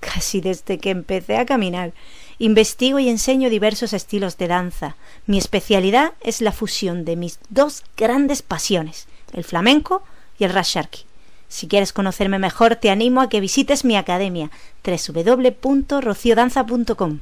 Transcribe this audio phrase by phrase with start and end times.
[0.00, 1.92] casi desde que empecé a caminar.
[2.38, 4.96] Investigo y enseño diversos estilos de danza.
[5.26, 10.02] Mi especialidad es la fusión de mis dos grandes pasiones, el flamenco
[10.38, 11.04] y el rasharki.
[11.48, 14.50] Si quieres conocerme mejor, te animo a que visites mi academia
[14.84, 17.20] www.rociodanza.com.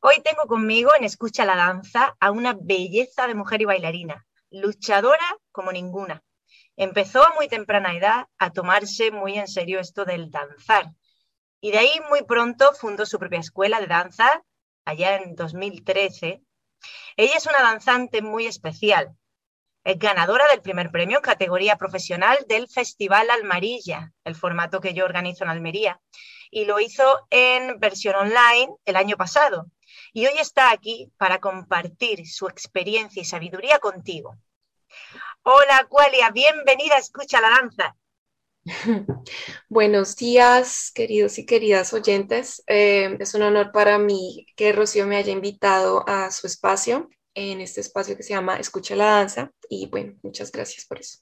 [0.00, 5.24] Hoy tengo conmigo en Escucha la Danza a una belleza de mujer y bailarina, luchadora
[5.52, 6.22] como ninguna.
[6.76, 10.92] Empezó a muy temprana edad a tomarse muy en serio esto del danzar
[11.62, 14.42] y de ahí muy pronto fundó su propia escuela de danza,
[14.84, 16.42] allá en 2013.
[17.16, 19.16] Ella es una danzante muy especial.
[19.84, 25.04] Es ganadora del primer premio en categoría profesional del Festival Almarilla, el formato que yo
[25.04, 26.00] organizo en Almería.
[26.50, 29.66] Y lo hizo en versión online el año pasado.
[30.12, 34.36] Y hoy está aquí para compartir su experiencia y sabiduría contigo.
[35.42, 37.96] Hola, Cualia, bienvenida a Escucha la Danza.
[39.68, 42.62] Buenos días, queridos y queridas oyentes.
[42.68, 47.60] Eh, es un honor para mí que Rocío me haya invitado a su espacio, en
[47.60, 49.50] este espacio que se llama Escucha la Danza.
[49.68, 51.18] Y bueno, muchas gracias por eso.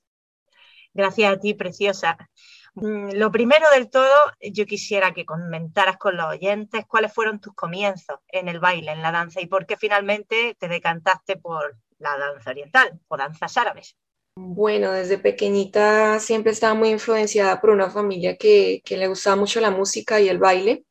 [0.92, 2.18] Gracias a ti, preciosa.
[2.74, 7.55] Mm, lo primero del todo, yo quisiera que comentaras con los oyentes cuáles fueron tus
[7.55, 12.18] comienzos en el baile, en la danza, y por qué finalmente te decantaste por la
[12.18, 13.96] danza oriental o danzas árabes.
[14.42, 19.70] Bueno, desde pequeñita siempre estaba muy influenciada por una familia que, le gustaba mucho la
[19.70, 20.84] música y el baile.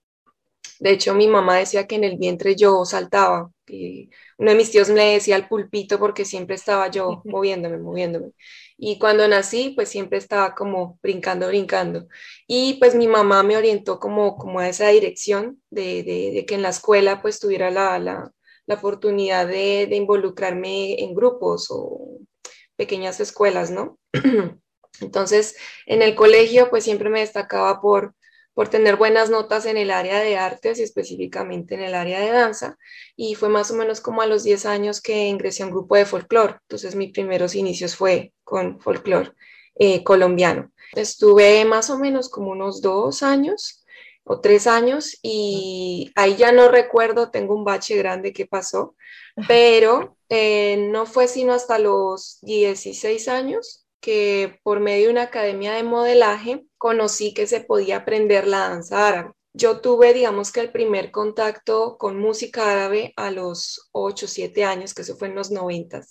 [0.80, 3.52] De hecho, mi mamá decía que en el vientre yo saltaba.
[3.67, 8.32] Y uno de mis tíos me decía al pulpito porque siempre estaba yo moviéndome, moviéndome.
[8.77, 12.08] Y cuando nací, pues siempre estaba como brincando, brincando.
[12.48, 16.70] Y pues mi mamá me orientó como, como a esa dirección de, que en la
[16.70, 18.32] escuela pues tuviera la, la,
[18.76, 22.20] oportunidad de, de, involucrarme en grupos o
[22.80, 24.00] pequeñas escuelas, ¿no?
[25.02, 28.16] Entonces, en el colegio, pues siempre me destacaba por,
[28.54, 32.32] por tener buenas notas en el área de artes y específicamente en el área de
[32.32, 32.78] danza.
[33.18, 35.98] Y fue más o menos como a los 10 años que ingresé a un grupo
[35.98, 36.56] de folclore.
[36.62, 39.34] Entonces, mis primeros inicios fue con folclore
[39.76, 40.72] eh, colombiano.
[40.94, 43.79] Estuve más o menos como unos dos años
[44.32, 48.95] o tres años y ahí ya no recuerdo, tengo un bache grande que pasó,
[49.48, 55.73] pero eh, no fue sino hasta los 16 años que por medio de una academia
[55.73, 59.32] de modelaje conocí que se podía aprender la danza árabe.
[59.54, 64.94] Yo tuve, digamos que el primer contacto con música árabe a los 8, 7 años,
[64.94, 66.02] que eso fue en los 90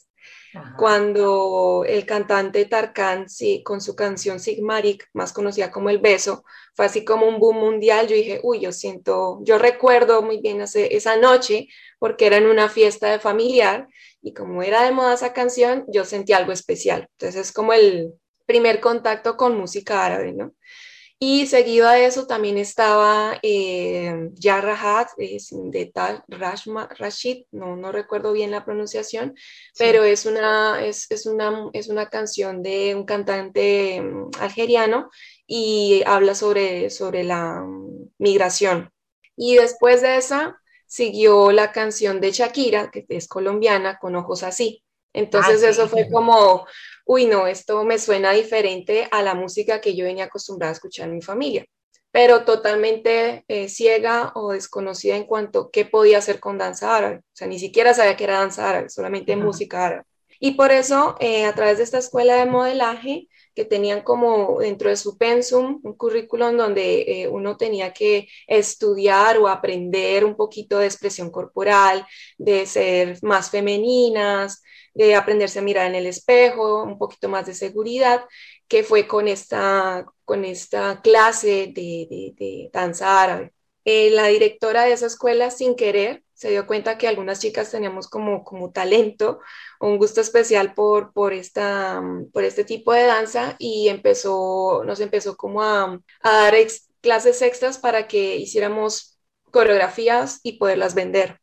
[0.76, 6.44] cuando el cantante Tarkan, sí, con su canción Sigmarik, más conocida como El Beso,
[6.74, 10.60] fue así como un boom mundial, yo dije, uy, yo siento, yo recuerdo muy bien
[10.60, 13.88] esa noche, porque era en una fiesta de familiar,
[14.22, 17.08] y como era de moda esa canción, yo sentí algo especial.
[17.12, 18.14] Entonces es como el
[18.46, 20.54] primer contacto con música árabe, ¿no?
[21.20, 28.52] Y seguido a eso también estaba eh, Yarrahat, de Tal Rashid, no, no recuerdo bien
[28.52, 29.34] la pronunciación,
[29.76, 35.10] pero es una, es, es, una, es una canción de un cantante mm, algeriano
[35.44, 38.92] y habla sobre, sobre la mm, migración.
[39.34, 44.84] Y después de esa siguió la canción de Shakira, que es colombiana, con ojos así.
[45.12, 46.66] Entonces ah, eso fue como
[47.08, 51.08] uy, no, esto me suena diferente a la música que yo venía acostumbrada a escuchar
[51.08, 51.64] en mi familia,
[52.10, 57.16] pero totalmente eh, ciega o desconocida en cuanto a qué podía hacer con danza árabe.
[57.18, 60.04] O sea, ni siquiera sabía que era danza árabe, solamente música árabe.
[60.38, 63.28] Y por eso, eh, a través de esta escuela de modelaje,
[63.58, 69.36] que tenían como dentro de su pensum un currículum donde eh, uno tenía que estudiar
[69.38, 72.06] o aprender un poquito de expresión corporal,
[72.36, 74.62] de ser más femeninas,
[74.94, 78.24] de aprenderse a mirar en el espejo, un poquito más de seguridad,
[78.68, 83.52] que fue con esta, con esta clase de, de, danza árabe.
[83.84, 88.08] Eh, la directora de esa escuela, sin querer, se dio cuenta que algunas chicas teníamos
[88.08, 89.40] como, como talento,
[89.80, 92.00] un gusto especial por, por, esta,
[92.32, 96.54] por este tipo de danza y empezó, nos empezó como a dar
[97.00, 99.18] clases extras para que hiciéramos
[99.50, 101.40] coreografías y poderlas vender.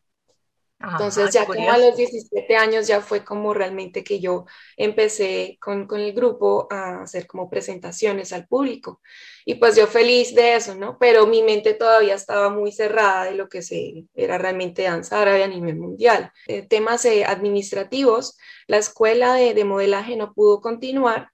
[0.80, 4.45] Entonces ya como a los 17 años ya fue como realmente que yo
[4.75, 9.01] empecé con, con, el grupo a hacer como presentaciones al público.
[9.45, 10.98] Y pues yo feliz de eso, ¿no?
[11.00, 15.44] Pero mi mente todavía estaba muy cerrada de lo que se, era realmente danza árabe
[15.44, 16.31] a nivel mundial.
[16.48, 18.38] Eh, temas eh, administrativos,
[18.68, 21.30] la escuela de, de modelaje no pudo continuar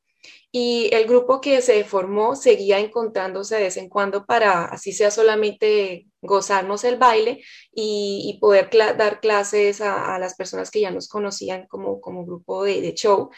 [0.52, 5.10] y el grupo que se formó seguía encontrándose de vez en cuando para, así sea
[5.10, 7.42] solamente gozarnos el baile
[7.74, 12.94] y, poder dar clases a, las personas que ya nos conocían como, como grupo de,
[12.94, 13.30] show,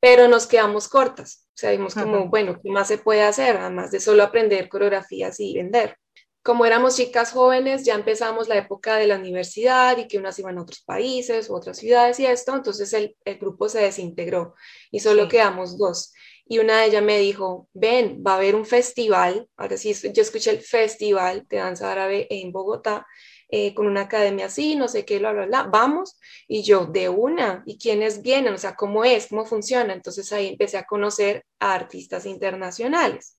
[0.00, 1.48] pero nos quedamos cortas.
[1.48, 3.56] O sea, vimos como, bueno, ¿qué más se puede hacer?
[3.56, 5.96] Además de solo aprender coreografías y vender.
[6.42, 10.58] Como éramos chicas jóvenes, ya empezamos la época de la universidad y que unas iban
[10.58, 14.54] a otros países u otras ciudades y esto, entonces el, el grupo se desintegró
[14.90, 16.12] y solo quedamos dos
[16.52, 20.20] y una de ellas me dijo, ven, va a haber un festival, ahora sí, yo
[20.20, 23.06] escuché el festival de danza árabe en Bogotá,
[23.48, 27.08] eh, con una academia así, no sé qué, bla, bla, bla, vamos, y yo, de
[27.08, 28.52] una, ¿y quiénes vienen?
[28.52, 29.28] O sea, ¿cómo es?
[29.28, 29.94] ¿Cómo funciona?
[29.94, 33.38] Entonces ahí empecé a conocer a artistas internacionales.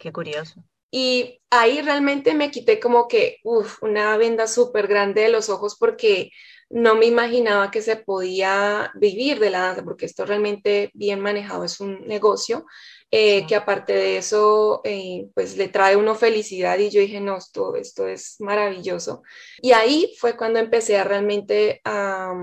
[0.00, 0.64] Qué curioso.
[0.90, 5.76] Y ahí realmente me quité como que, uff, una venda súper grande de los ojos
[5.78, 6.32] porque
[6.70, 11.64] no me imaginaba que se podía vivir de la danza, porque esto realmente bien manejado
[11.64, 12.66] es un negocio,
[13.10, 17.38] eh, que aparte de eso, eh, pues le trae uno felicidad y yo dije, no,
[17.38, 19.22] esto, esto es maravilloso.
[19.62, 22.34] Y ahí fue cuando empecé a realmente a,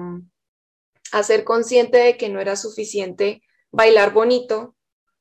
[1.11, 3.41] a ser consciente de que no era suficiente
[3.71, 4.75] bailar bonito,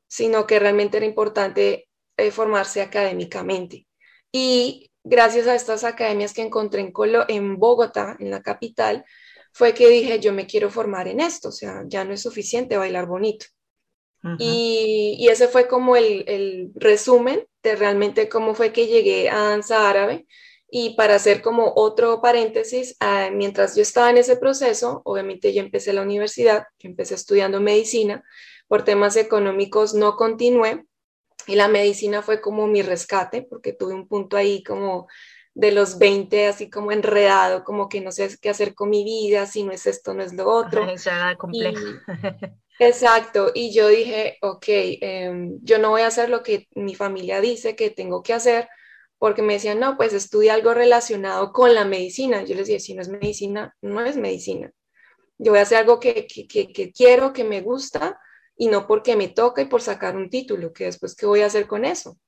[0.09, 3.87] sino que realmente era importante eh, formarse académicamente.
[4.33, 6.93] Y gracias a estas academias que encontré en,
[7.29, 9.05] en Bogotá, en la capital,
[9.53, 12.77] fue que dije, yo me quiero formar en esto, o sea, ya no es suficiente
[12.77, 13.47] bailar bonito.
[14.39, 20.27] y, ese fue como el, resumen de realmente cómo fue que llegué a danza árabe.
[20.71, 25.61] Y para hacer como otro paréntesis, ah, mientras yo estaba en ese proceso, obviamente yo
[25.61, 28.25] empecé la universidad, yo empecé estudiando medicina,
[28.67, 30.85] por temas económicos no continué,
[31.47, 35.07] y la medicina fue como mi rescate, porque tuve un punto ahí como
[35.55, 39.47] de los 20, así como enredado, como que no sé qué hacer con mi vida,
[39.47, 40.89] si no es esto, no es lo otro.
[40.89, 41.81] Esa compleja.
[42.79, 47.41] exacto, y yo dije, ok, em, yo no voy a hacer lo que mi familia
[47.41, 48.69] dice que tengo que hacer,
[49.19, 52.45] porque me decían, no, pues estudia algo relacionado con la medicina.
[52.45, 54.71] Yo les dije, si no es medicina, no es medicina.
[55.39, 58.19] Yo voy a hacer algo que, que, que quiero, que me gusta,
[58.57, 61.47] y no porque me toca y por sacar un título, que después, ¿qué voy a
[61.47, 62.19] hacer con eso?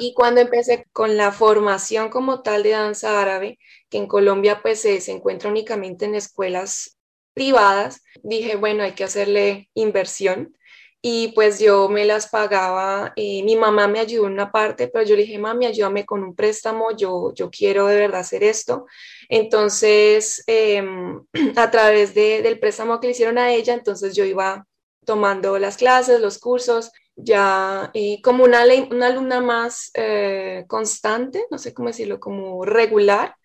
[0.00, 3.58] Y cuando empecé con la formación como tal de danza árabe,
[3.90, 6.96] que en Colombia pues se encuentra únicamente en escuelas
[7.34, 10.56] privadas, dije, bueno, hay que hacerle inversión.
[11.02, 15.04] Y pues yo me las pagaba, eh, mi mamá me ayudó en una parte, pero
[15.04, 18.86] yo le dije, mami, ayúdame con un préstamo, yo, yo quiero de verdad hacer esto.
[19.28, 21.20] Entonces, em,
[21.56, 24.66] a través del préstamo que le hicieron a ella, entonces yo iba
[25.06, 31.56] tomando las clases, los cursos, ya eh, como una, una, alumna más eh, constante, no
[31.56, 33.36] sé cómo decirlo, como regular.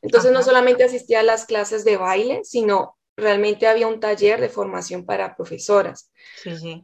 [0.00, 4.48] Entonces no solamente asistía a las clases de baile, sino realmente había un taller de
[4.48, 6.10] formación para profesoras.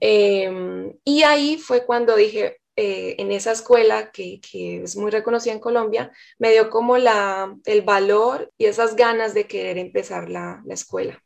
[0.00, 5.52] Em, y ahí fue cuando dije, eh, en esa escuela que, que, es muy reconocida
[5.52, 10.60] en Colombia, me dio como la, el valor y esas ganas de querer empezar la,
[10.66, 11.23] la escuela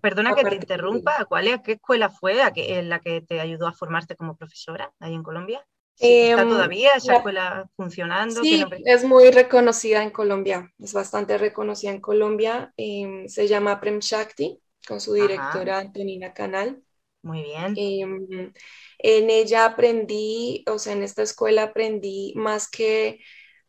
[0.00, 3.72] perdona que te interrumpa, ¿cuál es, ¿qué escuela fue en la que te ayudó a
[3.72, 5.64] formarte como profesora ahí en Colombia?
[5.98, 8.40] ¿Está em, todavía esa escuela funcionando?
[8.42, 12.72] Sí, es muy reconocida en Colombia, es bastante reconocida en Colombia.
[12.76, 16.82] Em, se llama Prem Shakti, con su directora Antonina Canal.
[17.22, 17.74] Muy bien.
[17.76, 18.52] Em,
[18.98, 23.20] en ella aprendí, o sea, en esta escuela aprendí más que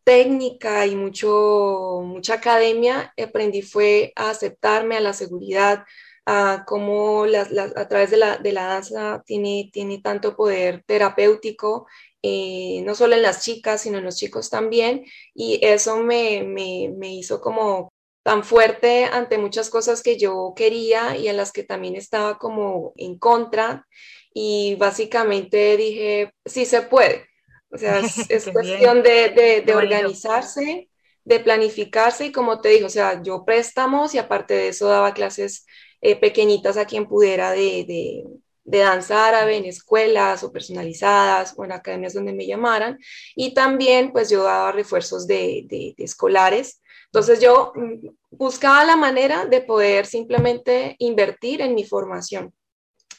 [0.05, 5.85] técnica y mucho, mucha academia, aprendí fue a aceptarme, a la seguridad,
[6.25, 11.87] a cómo a través de la, de la, danza tiene, tiene tanto poder terapéutico,
[12.21, 15.05] eh, no solo en las chicas, sino en los chicos también.
[15.33, 17.91] Y eso me, me, me hizo como
[18.23, 22.93] tan fuerte ante muchas cosas que yo quería y en las que también estaba como
[22.97, 23.87] en contra.
[24.33, 27.34] Y básicamente dije, sí se puede
[27.75, 30.89] o sea, es, cuestión de, de, organizarse,
[31.23, 35.13] de planificarse y como te digo, o sea, yo préstamos y aparte de eso daba
[35.13, 35.65] clases
[36.01, 41.71] eh, pequeñitas a quien pudiera de, de, danza árabe en escuelas o personalizadas o en
[41.71, 42.97] academias donde me llamaran.
[43.35, 46.81] Y también pues yo daba refuerzos de, de escolares.
[47.05, 52.53] Entonces yo mm, buscaba la manera de poder simplemente invertir en mi formación.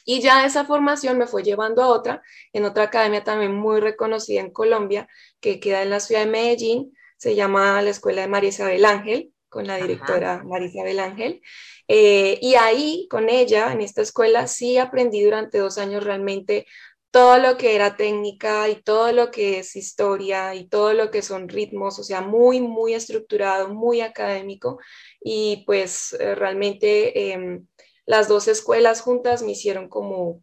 [0.09, 2.23] Y ya esa formación me fue llevando a otra,
[2.53, 5.09] en otra academia también muy reconocida en Colombia,
[5.41, 9.33] que queda en la ciudad de Medellín, se llama la Escuela de María Isabel Ángel,
[9.49, 11.41] con la directora Marisa Belángel.
[11.89, 16.67] Eh, y ahí, con ella, en esta escuela, sí aprendí durante dos años realmente
[17.11, 21.21] todo lo que era técnica y todo lo que es historia y todo lo que
[21.21, 24.79] son ritmos, o sea, muy, muy estructurado, muy académico.
[25.19, 27.67] Y pues eh, realmente em,
[28.07, 30.41] las dos escuelas juntas me hicieron como...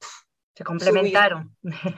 [0.56, 1.56] Se complementaron.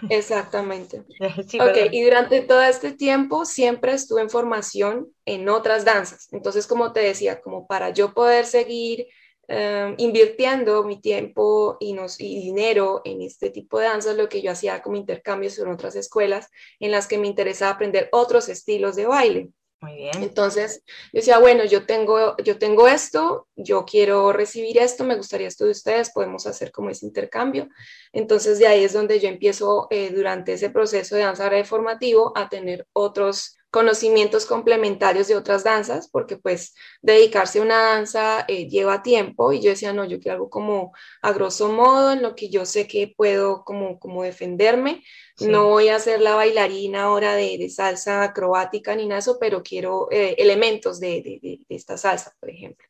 [0.08, 1.00] Exactamente.
[1.20, 6.28] ok, y durante todo este tiempo siempre estuve en formación en otras danzas.
[6.32, 9.08] Entonces, como te decía, como para yo poder seguir
[9.48, 14.40] em, invirtiendo mi tiempo y, nos, y dinero en este tipo de danzas, lo que
[14.40, 16.48] yo hacía como intercambios en otras escuelas
[16.80, 19.50] en las que me interesaba aprender otros estilos de baile.
[19.88, 25.48] Entonces, yo decía, bueno, yo tengo, yo tengo esto, yo quiero recibir esto, me gustaría
[25.48, 27.68] esto de ustedes, podemos hacer como ese intercambio.
[28.12, 32.48] Entonces, de ahí es donde yo empiezo eh, durante ese proceso de danza formativo a
[32.48, 39.02] tener otros conocimientos complementarios de otras danzas, porque pues dedicarse a una danza eh, lleva
[39.02, 42.48] tiempo y yo decía, no, yo quiero algo como a grosso modo, en lo que
[42.48, 45.02] yo sé que puedo como, como defenderme,
[45.40, 49.62] no voy a ser la bailarina ahora de, de, salsa acrobática ni nada eso, pero
[49.62, 52.86] quiero eh, elementos de, de, de, esta salsa, por ejemplo.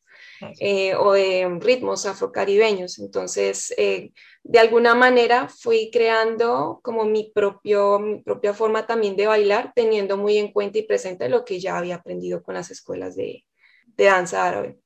[0.59, 2.99] Eh, o de ritmos afrocaribeños.
[2.99, 4.11] Entonces, eh,
[4.43, 10.17] de alguna manera fui creando como mi, propio, mi propia forma también de bailar, teniendo
[10.17, 13.45] muy en cuenta y presente lo que ya había aprendido con las escuelas de,
[13.85, 14.77] de danza árabe.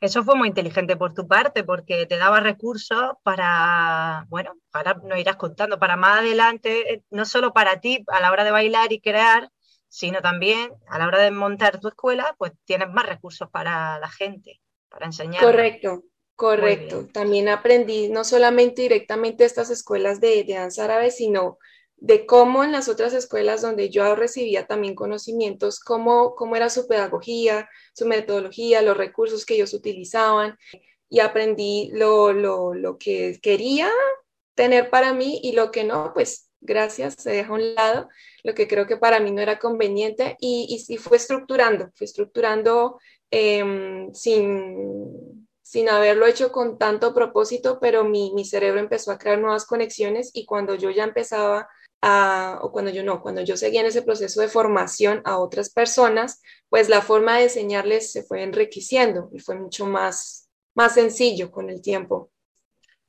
[0.00, 5.18] Eso fue muy inteligente por tu parte, porque te daba recursos para, bueno, ahora nos
[5.18, 8.92] irás contando, para más adelante, eh, no solo para ti a la hora de bailar
[8.92, 9.50] y crear,
[9.88, 14.08] sino también a la hora de montar tu escuela, pues tienes más recursos para la
[14.08, 15.42] gente para enseñar.
[15.42, 16.04] Correcto,
[16.36, 17.08] correcto.
[17.12, 21.58] También aprendí no solamente directamente estas escuelas de, de danza árabe, sino
[22.00, 26.86] de cómo en las otras escuelas donde yo recibía también conocimientos, cómo, cómo era su
[26.86, 30.56] pedagogía, su metodología, los recursos que ellos utilizaban
[31.08, 33.90] y aprendí lo, lo, lo que quería
[34.54, 38.08] tener para mí y lo que no, pues gracias, se deja a un lado,
[38.42, 42.04] lo que creo que para mí no era conveniente y, y, y fue estructurando, fue
[42.04, 42.98] estructurando
[43.30, 49.38] Em, sin, sin haberlo hecho con tanto propósito, pero mi, mi, cerebro empezó a crear
[49.38, 51.68] nuevas conexiones y cuando yo ya empezaba
[52.02, 55.70] a, o cuando yo no, cuando yo seguía en ese proceso de formación a otras
[55.70, 61.50] personas, pues la forma de enseñarles se fue enriqueciendo y fue mucho más, más sencillo
[61.50, 62.30] con el tiempo.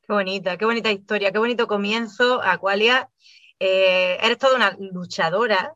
[0.02, 3.10] Qué bonita, qué bonita historia, qué bonito comienzo, Aqualia.
[3.60, 5.76] Eh, eres toda una luchadora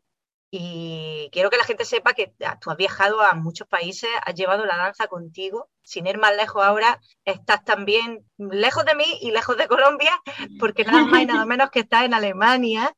[0.55, 2.31] y quiero que la gente sepa que
[2.62, 5.67] tú has viajado a muchos países, has llevado la danza contigo.
[5.81, 10.12] Sin ir más lejos ahora, estás también lejos de mí y lejos de Colombia,
[10.60, 12.95] porque nada más y nada menos que estás en Alemania.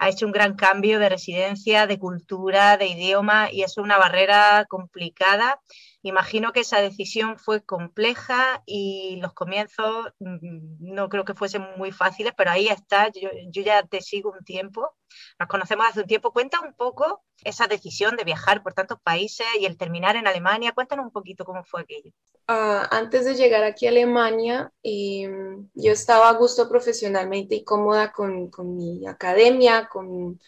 [0.00, 4.66] Has hecho un gran cambio de residencia, de cultura, de idioma, y es una barrera
[4.68, 5.60] complicada
[6.02, 11.92] Imagino que esa decisión fue compleja y los comienzos mm, no creo que fuesen muy
[11.92, 13.28] fáciles, pero ahí está, yo,
[13.62, 14.94] ya te sigo un tiempo,
[15.38, 16.32] nos conocemos hace un tiempo.
[16.32, 20.72] Cuenta un poco esa decisión de viajar por tantos países y el terminar en Alemania.
[20.72, 22.10] Cuéntanos un poquito cómo fue aquello.
[22.48, 25.30] Uh, antes de llegar aquí a Alemania, eh,
[25.74, 30.38] yo estaba a gusto profesionalmente y cómoda con, con mi academia, con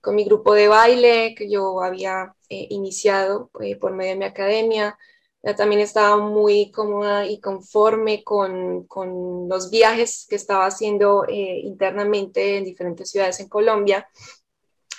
[0.00, 4.24] con mi grupo de baile que yo había eh, iniciado eh, por medio de mi
[4.24, 4.98] academia.
[5.42, 11.60] Ya también estaba muy cómoda y conforme con, con los viajes que estaba haciendo eh,
[11.64, 14.06] internamente en diferentes ciudades en Colombia,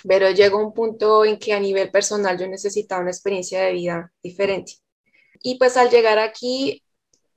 [0.06, 4.12] pero llegó un punto en que a nivel personal yo necesitaba una experiencia de vida
[4.22, 4.74] diferente.
[5.42, 6.82] Y pues al llegar aquí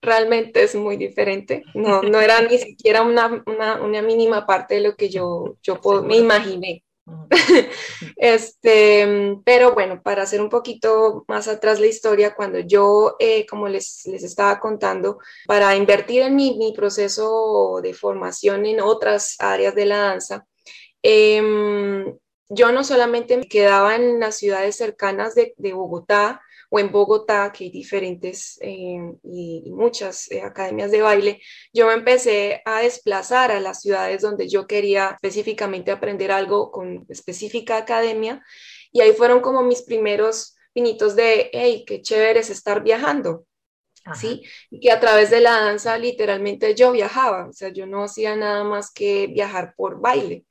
[0.01, 1.63] realmente es muy diferente.
[1.73, 5.79] No, no era ni siquiera una, una, una mínima parte de lo que yo, yo
[6.03, 6.84] me imaginé.
[8.17, 13.67] este, pero bueno, para hacer un poquito más atrás la historia, cuando yo, eh, como
[13.67, 19.75] les, les, estaba contando, para invertir en mi, mi, proceso de formación en otras áreas
[19.75, 20.45] de la danza,
[21.03, 21.41] eh,
[22.49, 27.51] yo no solamente me quedaba en las ciudades cercanas de, de Bogotá, o en Bogotá,
[27.51, 31.41] que hay diferentes eh, y, muchas eh, academias de baile,
[31.73, 37.05] yo me empecé a desplazar a las ciudades donde yo quería específicamente aprender algo con
[37.09, 38.43] específica academia
[38.91, 43.45] y ahí fueron como mis primeros pinitos de, hey, qué chévere es estar viajando.
[44.13, 44.43] ¿sí?
[44.69, 48.35] Y que a través de la danza literalmente yo viajaba, o sea, yo no hacía
[48.35, 50.45] nada más que viajar por baile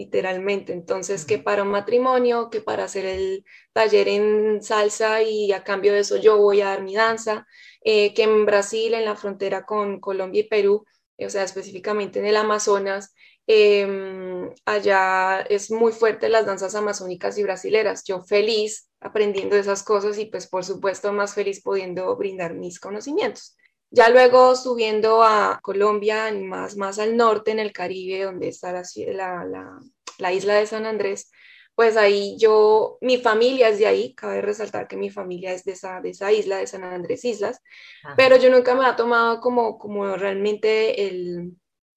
[0.00, 0.72] literalmente.
[0.72, 5.92] Entonces, que para un matrimonio, que para hacer el taller en salsa y a cambio
[5.92, 7.46] de eso yo voy a dar mi danza,
[7.84, 10.84] eh, que en Brasil, en la frontera con Colombia y Perú,
[11.18, 13.14] o sea, específicamente en el Amazonas,
[13.52, 18.04] Em, allá es muy fuerte las danzas amazónicas y brasileras.
[18.04, 23.56] Yo feliz aprendiendo esas cosas y pues por supuesto más feliz pudiendo brindar mis conocimientos.
[23.90, 29.44] Ya luego subiendo a Colombia, más, más al norte, en el Caribe, donde está la,
[29.44, 29.80] la,
[30.18, 31.30] la isla de San Andrés,
[31.74, 35.72] pues ahí yo, mi familia es de ahí, cabe resaltar que mi familia es de
[35.72, 37.60] esa, de esa isla, de San Andrés Islas,
[38.16, 41.52] pero yo nunca me ha tomado como, como realmente el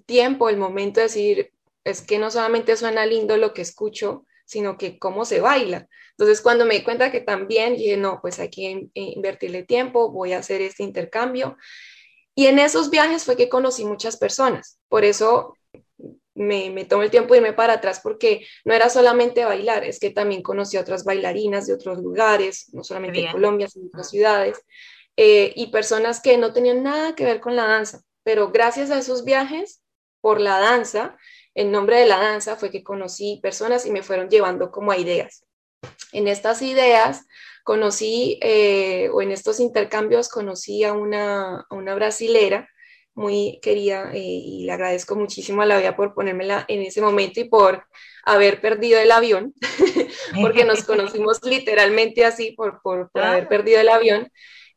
[0.05, 4.77] tiempo, el momento de decir, es que no solamente suena lindo lo que escucho, sino
[4.77, 5.87] que cómo se baila.
[6.17, 10.33] Entonces, cuando me di cuenta que también dije, no, pues hay que invertirle tiempo, voy
[10.33, 11.57] a hacer este intercambio.
[12.35, 14.79] Y en esos viajes fue que conocí muchas personas.
[14.89, 15.57] Por eso
[16.35, 19.99] me, me tomo el tiempo de irme para atrás porque no era solamente bailar, es
[19.99, 23.89] que también conocí a otras bailarinas de otros lugares, no solamente en Colombia, sino en
[23.89, 24.61] otras ciudades,
[25.15, 28.01] eh, y personas que no tenían nada que ver con la danza.
[28.23, 29.83] Pero gracias a esos viajes,
[30.21, 31.17] por la danza,
[31.53, 34.97] en nombre de la danza, fue que conocí personas y me fueron llevando como a
[34.97, 35.45] ideas.
[36.11, 37.25] En estas ideas
[37.63, 42.69] conocí, eh, o en estos intercambios, conocí a una, a una brasilera
[43.15, 47.39] muy querida eh, y le agradezco muchísimo a la vida por ponérmela en ese momento
[47.39, 47.85] y por
[48.25, 49.53] haber perdido el avión,
[50.41, 54.31] porque nos conocimos literalmente así por, por, haber perdido el avión.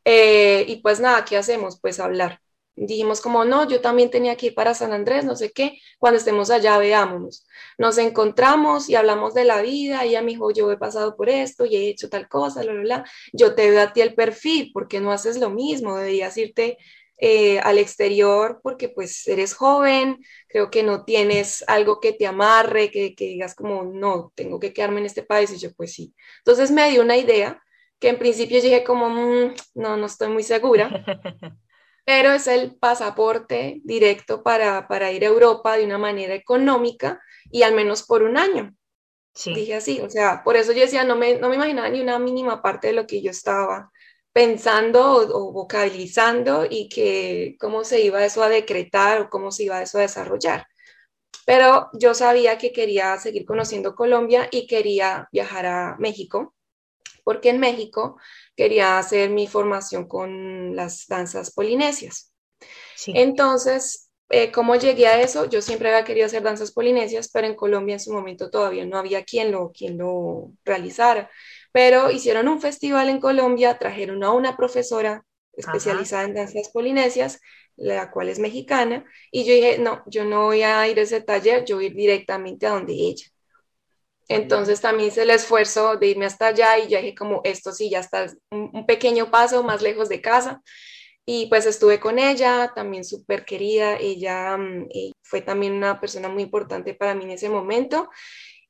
[0.05, 1.79] Eh, y pues nada, ¿qué hacemos?
[1.81, 2.39] Pues hablar.
[2.77, 6.19] Dijimos como, no, yo también tenía que ir para San Andrés, no sé qué, cuando
[6.19, 7.45] estemos allá veámonos.
[7.77, 11.65] Nos encontramos y hablamos de la vida, ella me dijo, yo he pasado por esto
[11.65, 13.05] y he hecho tal cosa, bla, bla, bla.
[13.33, 15.97] Yo te veo a ti el perfil, porque no haces lo mismo?
[15.97, 16.77] Deberías irte
[17.19, 22.91] eh, al exterior porque pues eres joven, creo que no tienes algo que te amarre,
[22.91, 26.13] que, digas como, no, tengo que quedarme en este país y yo pues sí.
[26.39, 27.59] Entonces me dio una idea
[27.99, 30.91] que en principio dije como, mm, no, no estoy muy segura,
[32.07, 37.21] pero es el pasaporte directo para, para ir a Europa de una manera económica
[37.51, 38.73] y al menos por un año.
[39.43, 42.17] Dije así, o sea, por eso yo decía, no me, no me imaginaba ni una
[42.17, 43.91] mínima parte de lo que yo estaba
[44.31, 49.81] pensando o, vocalizando y que cómo se iba eso a decretar o cómo se iba
[49.81, 50.65] eso a desarrollar.
[51.45, 56.55] Pero yo sabía que quería seguir conociendo Colombia y quería viajar a México,
[57.25, 58.17] porque en México
[58.57, 62.33] quería hacer mi formación con las danzas polinesias.
[63.13, 65.45] Entonces, eh, ¿cómo llegué a eso?
[65.49, 68.97] Yo siempre había querido hacer danzas polinesias, pero en Colombia en su momento todavía no
[68.97, 71.29] había quien lo, quien lo realizara
[71.71, 77.39] pero hicieron un festival en Colombia, trajeron a una profesora especializada en danzas polinesias,
[77.75, 81.21] la cual es mexicana, y yo dije, no, yo no voy a ir a ese
[81.21, 83.27] taller, yo voy a ir directamente a donde ella.
[84.27, 87.89] Entonces también hice el esfuerzo de irme hasta allá y ya dije como esto sí,
[87.89, 90.61] ya está un, pequeño paso más lejos de casa.
[91.25, 96.29] Y pues estuve con ella, también súper querida, ella mm, eh, fue también una persona
[96.29, 98.09] muy importante para mí en ese momento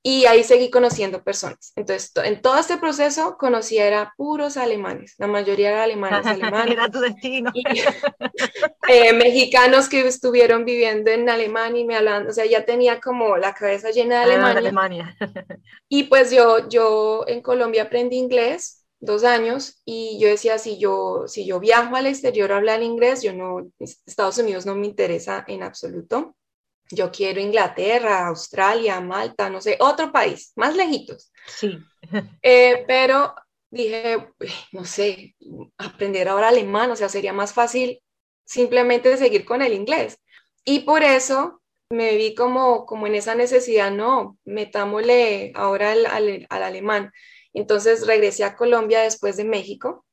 [0.10, 1.74] y ahí seguí conociendo personas.
[1.76, 6.72] Entonces, en todo este proceso conocía era puros alemanes, la mayoría era alemanes, alemanes.
[6.78, 7.52] era tu destino.
[8.90, 13.36] Eh, mexicanos que estuvieron viviendo en Alemania y me hablaban, o sea, ya tenía como
[13.36, 14.58] la cabeza llena de Alemania.
[14.58, 15.18] Alemania.
[15.90, 21.26] y pues yo, yo en Colombia aprendí inglés dos años y yo decía, si yo,
[21.28, 25.44] si yo viajo al exterior a hablar inglés, yo no, Estados Unidos no me interesa
[25.48, 26.37] en absoluto
[26.92, 31.32] yo quiero Inglaterra, Australia, Malta, no sé, otro país, más lejitos.
[31.46, 31.78] Sí.
[32.42, 33.36] Eh, pero
[33.70, 34.30] dije,
[34.72, 35.36] no sé,
[35.78, 38.02] aprender ahora alemán, o sea, sería más fácil
[38.46, 40.18] simplemente seguir con el inglés.
[40.64, 46.64] Y por eso me vi como, como en esa necesidad, no, metámosle ahora al, al
[46.64, 47.12] alemán.
[47.54, 50.06] Entonces regresé a Colombia después de México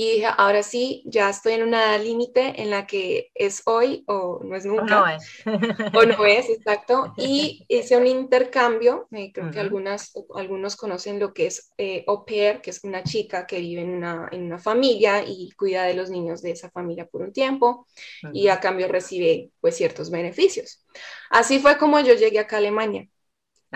[0.00, 4.40] y dije, ahora sí, ya estoy en una límite en la que es hoy o
[4.42, 5.02] no es nunca.
[5.02, 5.44] O no es.
[5.94, 7.12] o no es, exacto.
[7.18, 12.24] Y hice un intercambio, eh, creo que algunas, algunos conocen lo que es eh, au
[12.24, 15.92] pair, que es una chica que vive en una, en una, familia y cuida de
[15.92, 17.86] los niños de esa familia por un tiempo
[18.32, 20.82] y a cambio recibe pues ciertos beneficios.
[21.28, 23.06] Así fue como yo llegué acá a Alemania.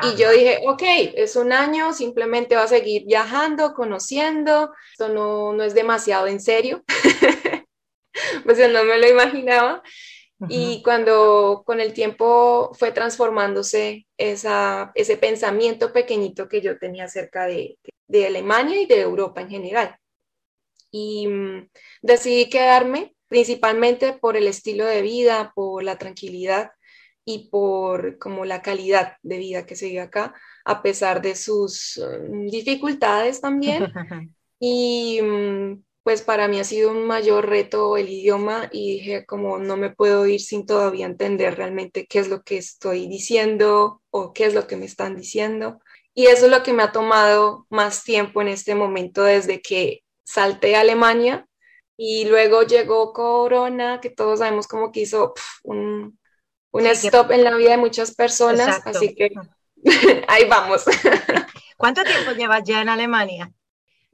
[0.02, 0.82] Y yo dije, ok,
[1.14, 6.40] es un año, simplemente va a seguir viajando, conociendo, esto no, no es demasiado en
[6.40, 6.82] serio,
[8.44, 9.82] pues yo no me lo imaginaba.
[10.48, 17.46] Y cuando con el tiempo fue transformándose esa, ese pensamiento pequeñito que yo tenía acerca
[17.46, 17.78] de,
[18.08, 19.96] de Alemania y de Europa en general.
[20.90, 21.70] Y mm,
[22.02, 26.72] decidí quedarme principalmente por el estilo de vida, por la tranquilidad
[27.24, 30.34] y por como la calidad de vida que se vive acá,
[30.64, 33.92] a pesar de sus mm, dificultades también.
[34.60, 39.58] y mm, pues para mí ha sido un mayor reto el idioma y dije como
[39.58, 44.34] no me puedo ir sin todavía entender realmente qué es lo que estoy diciendo o
[44.34, 45.80] qué es lo que me están diciendo.
[46.12, 50.02] Y eso es lo que me ha tomado más tiempo en este momento desde que
[50.24, 51.46] salté a Alemania
[51.96, 56.18] y luego llegó Corona, que todos sabemos como que hizo un,
[56.74, 59.32] un stop en la vida de muchas personas, así que
[60.28, 60.84] ahí vamos.
[61.76, 63.52] ¿Cuánto tiempo llevas ya en Alemania?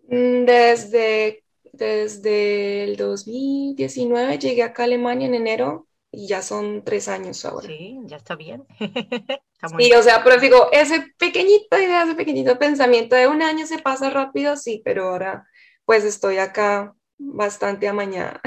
[0.09, 1.43] Mm, desde
[1.73, 7.69] desde el 2019 llegué acá a Alemania en enero y ya son tres años ahora.
[7.69, 8.67] Sí, ya está bien.
[9.79, 13.79] sí, o sea, pero digo, ese pequeñito idea, ese pequeñito pensamiento de un año se
[13.79, 15.47] pasa rápido, sí, pero ahora
[15.87, 18.41] pues estoy acá bastante amañada.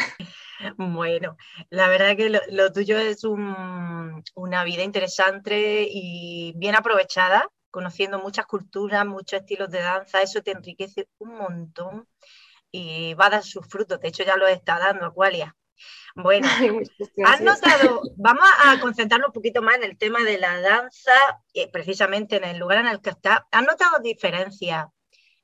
[0.78, 1.38] Bueno,
[1.70, 9.06] la verdad que lo, tuyo es una vida interesante y bien aprovechada, conociendo muchas culturas,
[9.06, 12.08] muchos estilos de danza, eso te enriquece un montón
[12.72, 14.00] y va a dar sus frutos.
[14.00, 15.56] De hecho, ya lo está dando, Aqualia.
[16.16, 16.48] Bueno,
[17.26, 21.12] has notado, vamos a concentrarnos un poquito más en el tema de la danza,
[21.54, 23.48] y precisamente en el lugar en el que está.
[23.52, 24.88] ¿Has notado diferencias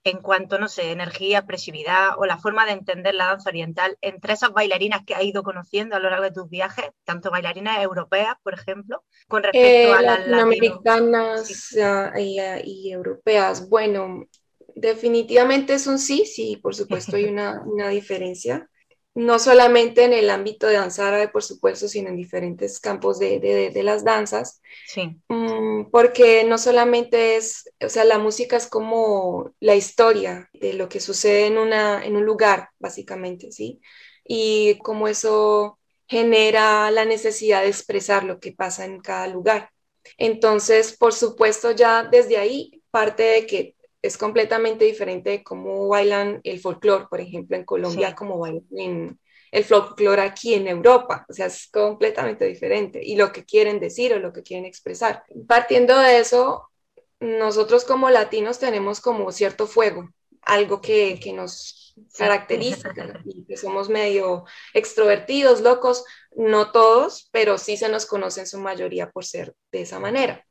[0.04, 4.34] en cuanto, no sé, energía, expresividad o la forma de entender la danza oriental entre
[4.34, 8.36] esas bailarinas que has ido conociendo a lo largo de tus viajes, tanto bailarinas europeas,
[8.44, 11.76] por ejemplo, con respecto a eh, las latinoamericanas
[12.18, 13.68] y, y, europeas?
[13.68, 14.26] Bueno,
[14.80, 18.70] Definitivamente es un sí, sí, por supuesto hay una, diferencia,
[19.16, 23.72] no solamente en el ámbito de danza árabe, por supuesto, sino en diferentes campos de,
[23.84, 24.62] las danzas.
[24.88, 25.20] Sí.
[25.28, 30.90] Mm, porque no solamente es, o sea, la música es como la historia de lo
[30.90, 33.82] que sucede en, una, en un lugar, básicamente, ¿sí?
[34.24, 39.72] Y cómo eso genera la necesidad de expresar lo que pasa en cada lugar.
[40.18, 46.40] Entonces, por supuesto, ya desde ahí parte de que es completamente diferente de cómo bailan
[46.44, 49.20] el folclore, por ejemplo, en Colombia, como bailan
[49.52, 51.26] el folclore aquí en Europa.
[51.28, 53.02] O sea, es completamente diferente.
[53.04, 55.24] Y lo que quieren decir o lo que quieren expresar.
[55.48, 56.70] Partiendo de eso,
[57.20, 60.10] nosotros como latinos tenemos como cierto fuego,
[60.42, 62.92] algo que, que nos caracteriza,
[63.26, 68.60] y que somos medio extrovertidos, locos, no todos, pero sí se nos conoce en su
[68.60, 70.46] mayoría por ser de esa manera.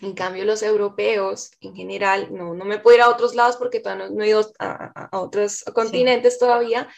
[0.00, 3.80] En cambio, los europeos en general, no, no me puedo ir a otros lados porque
[3.80, 6.88] todavía no, he ido a, otros continentes todavía,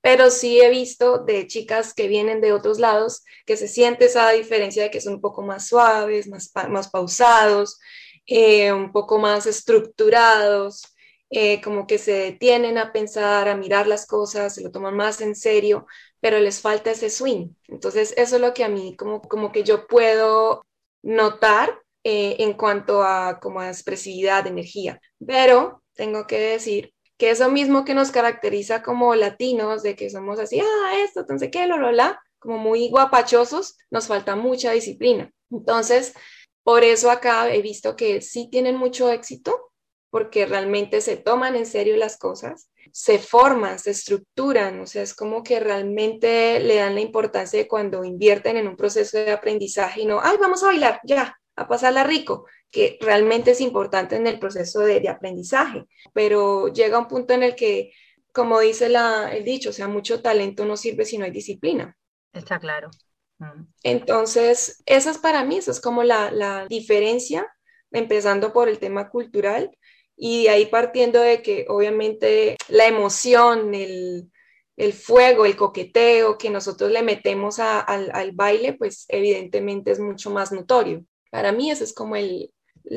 [0.00, 4.30] pero sí he visto de chicas que vienen de otros lados que se siente esa
[4.30, 7.78] diferencia de que son un poco más suaves, más, más pausados,
[8.26, 10.82] eh, un poco más estructurados,
[11.30, 15.20] eh, como que se detienen a pensar, a mirar las cosas, se lo toman más
[15.20, 15.86] en serio,
[16.20, 17.48] pero les falta ese swing.
[17.68, 20.64] Entonces, eso es lo que a mí como, como que yo puedo
[21.02, 25.00] notar eh, en cuanto a como a expresividad, energía.
[25.26, 30.38] Pero tengo que decir que eso mismo que nos caracteriza como latinos, de que somos
[30.38, 35.32] así, ah, esto, entonces qué, lo, lo, la, como muy guapachosos, nos falta mucha disciplina.
[35.50, 36.14] Entonces,
[36.62, 39.72] por eso acá he visto que sí tienen mucho éxito,
[40.08, 45.12] porque realmente se toman en serio las cosas, se forman, se estructuran, o sea, es
[45.12, 50.02] como que realmente le dan la importancia de cuando invierten en un proceso de aprendizaje
[50.02, 54.26] y no, ay, vamos a bailar, ya, a pasarla rico, que realmente es importante en
[54.26, 57.92] el proceso de, aprendizaje, pero llega un punto en el que,
[58.32, 61.96] como dice la, el dicho, o sea, mucho talento no sirve si no hay disciplina.
[62.32, 62.90] Está claro.
[63.38, 63.64] Mm.
[63.82, 67.46] Entonces, esa es para mí, esa es como la, la diferencia,
[67.90, 69.70] empezando por el tema cultural
[70.16, 74.30] y de ahí partiendo de que obviamente la emoción, el,
[74.76, 80.30] el fuego, el coqueteo que nosotros le metemos al, al, baile, pues evidentemente es mucho
[80.30, 81.04] más notorio.
[81.30, 82.52] Para mí esa es como el,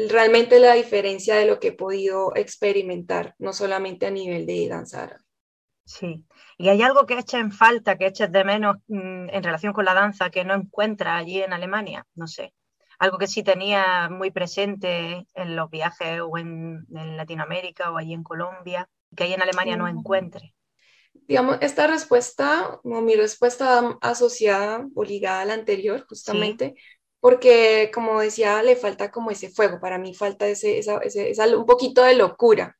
[0.09, 5.17] realmente la diferencia de lo que he podido experimentar, no solamente a nivel de danzar.
[5.85, 6.23] Sí,
[6.57, 9.85] y hay algo que eches en falta, que eches de menos mm, en relación con
[9.85, 12.53] la danza que no encuentras allí en Alemania, no sé.
[12.99, 18.23] Algo que sí tenía muy presente en los viajes o en, Latinoamérica o allí en
[18.23, 20.53] Colombia, que ahí en Alemania no encuentre.
[21.13, 26.75] Digamos, esta respuesta, o mi respuesta asociada o ligada a la anterior, justamente,
[27.19, 31.65] porque como decía, le falta como ese fuego, para mí falta ese, esa, ese, un
[31.65, 32.75] poquito de locura.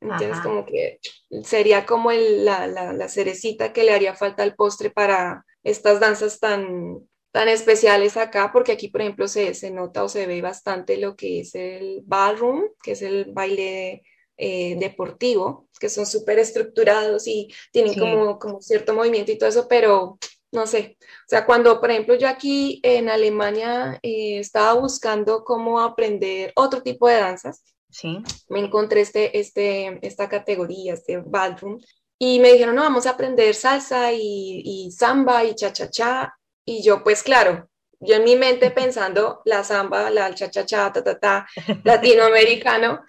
[0.00, 0.98] Entonces, como que
[1.44, 6.00] sería como el, la, la, la, cerecita que le haría falta al postre para estas
[6.00, 10.40] danzas tan, tan especiales acá, porque aquí, por ejemplo, se, se nota o se ve
[10.40, 14.02] bastante lo que es el ballroom, que es el baile
[14.38, 19.68] eh, deportivo, que son súper estructurados y tienen como, como cierto movimiento y todo eso,
[19.68, 20.18] pero
[20.52, 25.80] no sé, o sea, cuando por ejemplo yo aquí en Alemania eh, estaba buscando cómo
[25.80, 28.22] aprender otro tipo de danzas, sí.
[28.48, 31.78] me encontré este, este, esta categoría, este ballroom,
[32.22, 36.34] y me dijeron, no, vamos a aprender salsa y, y samba y cha-cha-cha.
[36.66, 41.18] Y yo, pues claro, yo en mi mente pensando la samba, la cha-cha-cha, ta, ta,
[41.18, 41.46] ta,
[41.82, 43.00] latinoamericano.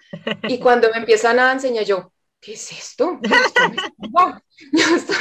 [0.48, 2.10] Y cuando me empiezan a enseñar, yo,
[2.42, 3.18] ¿qué es esto?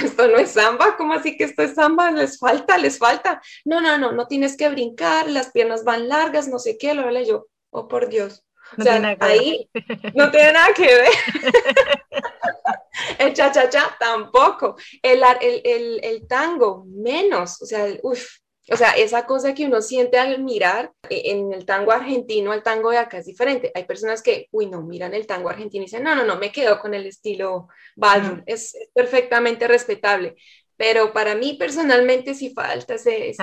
[0.04, 2.12] Esto, no es samba, ¿cómo así que esto es samba?
[2.12, 3.42] Les falta, les falta.
[3.64, 7.06] No, no, no, no tienes que brincar, las piernas van largas, no sé qué, lo
[7.06, 8.44] vale yo, oh por Dios.
[8.78, 9.70] o sea, ahí
[10.16, 11.12] no tiene nada que ver.
[13.20, 14.76] el cha-cha-cha tampoco.
[15.02, 17.62] El, el, el, tango, menos.
[17.62, 18.26] O sea, uff,
[18.72, 22.64] o sea, esa cosa que uno siente al mirar eh, en el tango argentino, el
[22.64, 23.72] tango de acá es diferente.
[23.76, 26.52] Hay personas que, uy, no, miran el tango argentino y dicen, no, no, no, me
[26.52, 28.44] quedo con el estilo ballroom.
[28.46, 30.36] Es, perfectamente respetable.
[30.78, 33.34] Pero para mí personalmente sí falta ese...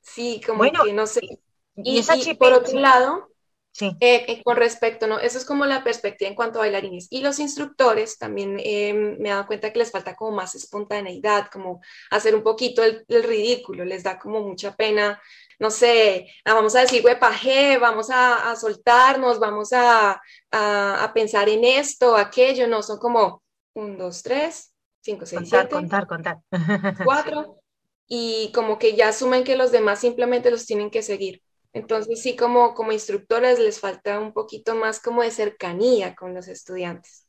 [0.00, 1.20] sí, como que no sé.
[1.76, 3.28] Y, y por otro lado,
[3.72, 3.96] Sí.
[4.00, 5.20] Eh, eh, con respecto, ¿no?
[5.20, 7.06] Eso es como la perspectiva en cuanto a bailarines.
[7.10, 11.48] Y los instructores también eh, me he dado cuenta que les falta como más espontaneidad,
[11.52, 15.20] como hacer un poquito el, ridículo, les da como mucha pena,
[15.58, 21.64] no sé, ah, vamos a decir huepaje, vamos a, soltarnos, vamos a, a, pensar en
[21.64, 23.42] esto, aquello, no, son como
[23.74, 26.38] un, dos, tres, cinco, seis, contar, Contar, contar,
[27.04, 27.60] Cuatro,
[28.08, 31.42] y como que ya asumen que los demás simplemente los tienen que seguir.
[31.72, 36.48] Entonces sí, como, como instructoras les falta un poquito más como de cercanía con los
[36.48, 37.28] estudiantes.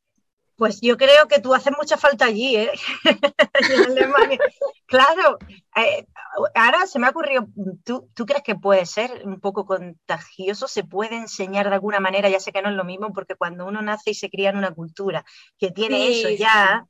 [0.59, 2.71] Pues yo creo que tú haces mucha falta allí, ¿eh?
[3.71, 4.39] en Alemania.
[4.87, 5.37] claro,
[5.77, 6.05] eh,
[6.53, 7.47] ahora se me ha ocurrido,
[7.85, 10.67] ¿tú, ¿tú, crees que puede ser un poco contagioso?
[10.67, 12.27] ¿Se puede enseñar de alguna manera?
[12.27, 14.57] Ya sé que no es lo mismo porque cuando uno nace y se cría en
[14.57, 15.23] una cultura
[15.57, 16.85] que tiene eso ya,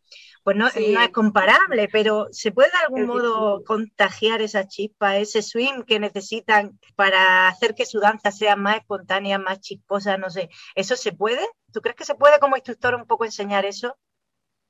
[0.50, 5.84] pues no, es comparable, pero ¿se puede de algún modo contagiar esa chispa, ese swing
[5.84, 10.18] que necesitan para hacer que su danza sea más espontánea, más chisposa?
[10.18, 11.46] No sé, ¿eso se puede?
[11.72, 13.96] ¿Tú crees que se puede como instructor un poco enseñar eso?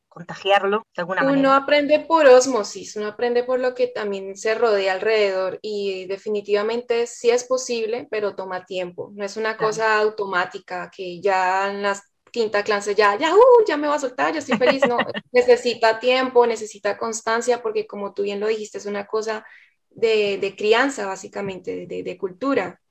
[0.09, 1.39] contagiarlo de alguna manera.
[1.39, 7.05] Uno aprende por osmosis, uno aprende por lo que también se rodea alrededor y definitivamente
[7.05, 9.11] sí es posible, pero toma tiempo.
[9.13, 13.77] No es una cosa automática que ya en las quinta clase ya, ya, uh, ya
[13.77, 14.97] me va a soltar, yo estoy feliz, no,
[15.31, 19.45] necesita tiempo, necesita constancia, porque como tú bien lo dijiste, es una cosa
[19.89, 22.81] de, de crianza, básicamente, de, de cultura.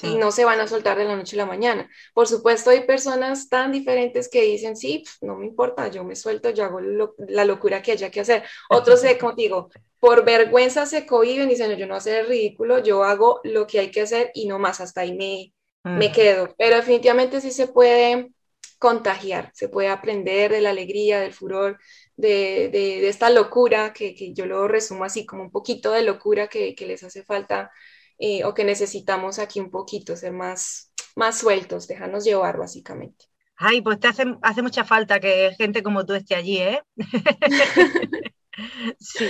[0.00, 1.90] Y no se van a soltar de la noche a la mañana.
[2.14, 6.50] Por supuesto, hay personas tan diferentes que dicen, sí, no me importa, yo me suelto,
[6.50, 8.44] yo hago la locura que haya que hacer.
[8.70, 12.20] Otros, se, como digo, por vergüenza se cohiben y dicen, yo no voy a hacer
[12.20, 15.52] el ridículo, yo hago lo que hay que hacer y no más, hasta ahí me,
[15.82, 16.54] me quedo.
[16.56, 18.30] Pero definitivamente sí se puede
[18.78, 21.78] contagiar, se puede aprender de la alegría, del furor,
[22.16, 26.48] de, de, esta locura, que, que, yo lo resumo así como un poquito de locura
[26.48, 27.70] que, que les hace falta
[28.18, 33.26] eh, o que necesitamos aquí un poquito, ser más, más sueltos, dejarnos llevar básicamente.
[33.56, 36.82] Ay, pues te hace, hace mucha falta que gente como tú esté allí, ¿eh?
[38.98, 39.26] sí.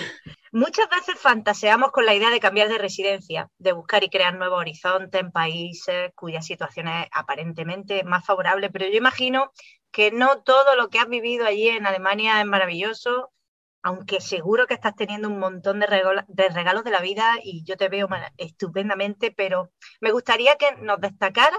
[0.53, 4.59] Muchas veces fantaseamos con la idea de cambiar de residencia, de buscar y crear nuevos
[4.59, 9.53] horizontes en países cuya situación es aparentemente más favorable, pero yo imagino
[9.91, 13.31] que no todo lo que has vivido allí en Alemania es maravilloso,
[13.83, 17.89] aunque seguro que estás teniendo un montón de, regalos de la vida y yo te
[17.89, 18.09] veo
[18.39, 21.59] estupendamente, pero me gustaría que nos destacara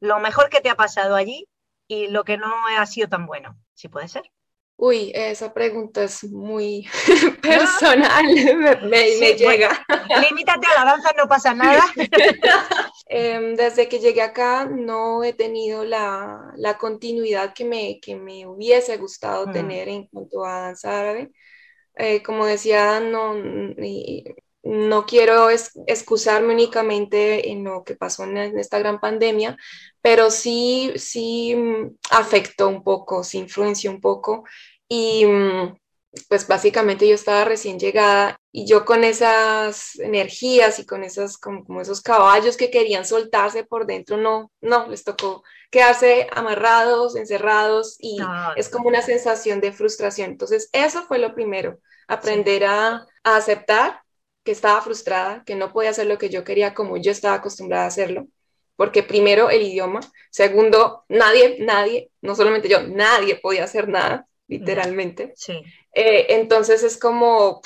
[0.00, 1.48] lo mejor que te ha pasado allí
[1.86, 4.24] y lo que no ha sido tan bueno, si puede ser.
[4.84, 6.88] Uy, esa pregunta es muy
[7.40, 8.24] personal,
[8.90, 9.86] me, llega.
[10.28, 11.84] Límítate a la danza, no pasa nada.
[13.06, 18.96] Em, desde que llegué acá no he tenido la, continuidad que me, que me hubiese
[18.96, 19.52] gustado mm.
[19.52, 21.30] tener en cuanto a danza árabe.
[21.94, 23.34] Eh, como decía, no,
[24.64, 29.56] no quiero excusarme únicamente en lo que pasó en, esta gran pandemia,
[30.00, 31.56] pero sí, sí
[32.10, 34.44] afectó un poco, sí influenció un poco.
[34.94, 35.74] Y mm,
[36.28, 41.80] pues básicamente yo estaba recién llegada y yo con esas energías y con esas, como,
[41.80, 48.18] esos caballos que querían soltarse por dentro, no, no, les tocó quedarse amarrados, encerrados y
[48.56, 50.32] es como una sensación de frustración.
[50.32, 54.02] Entonces, eso fue lo primero, aprender a, a aceptar
[54.44, 57.84] que estaba frustrada, que no podía hacer lo que yo quería como yo estaba acostumbrada
[57.84, 58.26] a hacerlo,
[58.76, 60.00] porque primero el idioma,
[60.30, 65.32] segundo, nadie, nadie, no solamente yo, nadie podía hacer nada, literalmente.
[65.36, 65.60] Sí.
[65.94, 67.60] Eh, entonces es como,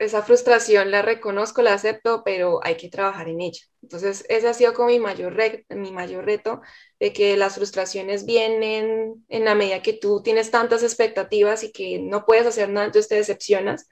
[0.00, 3.60] esa frustración la reconozco, la acepto, pero hay que trabajar en ella.
[3.82, 5.36] Entonces, ese ha sido como mi mayor,
[5.68, 6.62] mi mayor reto,
[6.98, 11.98] de que las frustraciones vienen en la medida que tú tienes tantas expectativas y que
[11.98, 13.88] no puedes hacer nada, entonces te decepcionas.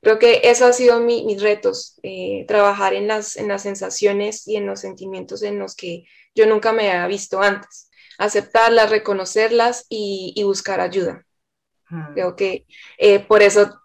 [0.00, 4.56] Creo que eso ha sido mis retos, eh, trabajar en las, en las sensaciones y
[4.56, 7.90] en los sentimientos en los que yo nunca me había visto antes.
[8.18, 11.24] Aceptarlas, reconocerlas y, y buscar ayuda.
[11.90, 12.14] Mm.
[12.14, 12.66] Creo que
[12.98, 13.80] eh, por eso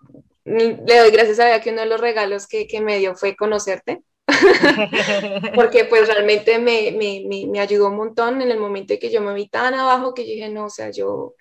[0.46, 3.36] le doy gracias a Dios que uno de los regalos que, que me dio fue
[3.36, 4.02] conocerte.
[5.56, 9.22] porque pues realmente me, me, me, ayudó un montón en el momento en que yo
[9.22, 11.34] me vi tan abajo que yo dije, no, o sea, yo,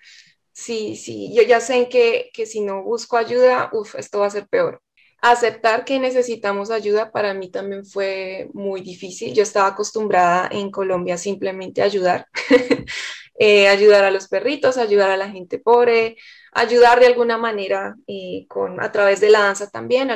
[0.53, 4.31] sí, sí, yo ya sé que, que si no busco ayuda, uff, esto va a
[4.31, 4.81] ser peor.
[5.21, 9.33] Aceptar que necesitamos ayuda para mí también fue muy difícil.
[9.33, 12.27] Yo estaba acostumbrada en Colombia simplemente a ayudar,
[13.39, 16.15] eh, ayudar a los perritos, ayudar a la gente pobre,
[16.53, 20.09] ayudar de alguna manera eh, con, a través de la danza también.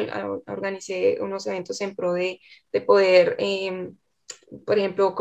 [0.47, 2.39] organicé unos eventos en pro de,
[2.71, 3.97] de poder, em,
[4.65, 5.15] por ejemplo,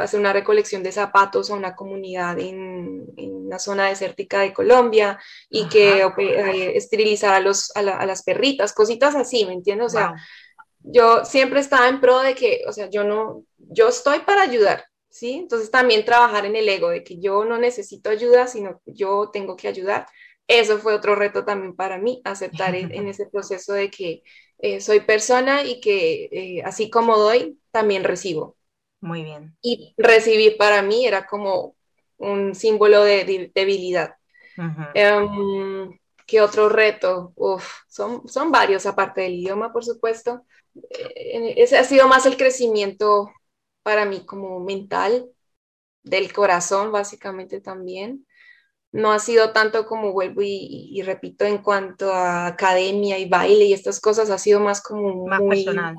[0.00, 5.18] hacer una recolección de zapatos a una comunidad en, en una zona desértica de Colombia
[5.48, 9.86] y que eh, esterilizar a, los, a, las perritas, cositas así, ¿me entiendes?
[9.86, 10.14] O sea,
[10.80, 14.84] yo siempre estaba en pro de que, o sea, yo no, yo estoy para ayudar,
[15.08, 15.34] ¿sí?
[15.34, 19.56] Entonces también trabajar en el ego de que yo no necesito ayuda, sino yo tengo
[19.56, 20.06] que ayudar
[20.46, 24.22] eso fue otro reto también para mí, aceptar en, ese proceso de que
[24.58, 28.56] eh, soy persona y que eh, así como doy, también recibo.
[29.04, 29.54] Muy bien.
[29.60, 31.76] Y recibir para mí era como
[32.16, 34.16] un símbolo de, debilidad.
[34.94, 37.34] Em, ¿Qué otro reto?
[37.36, 40.46] Uf, son, son varios, aparte del idioma, por supuesto.
[40.74, 43.30] Eh, ese ha sido más el crecimiento
[43.82, 45.28] para mí como mental,
[46.02, 48.26] del corazón, básicamente también
[48.94, 53.72] no ha sido tanto como vuelvo y, repito en cuanto a academia y baile y
[53.72, 55.96] estas cosas, ha sido más como más personal.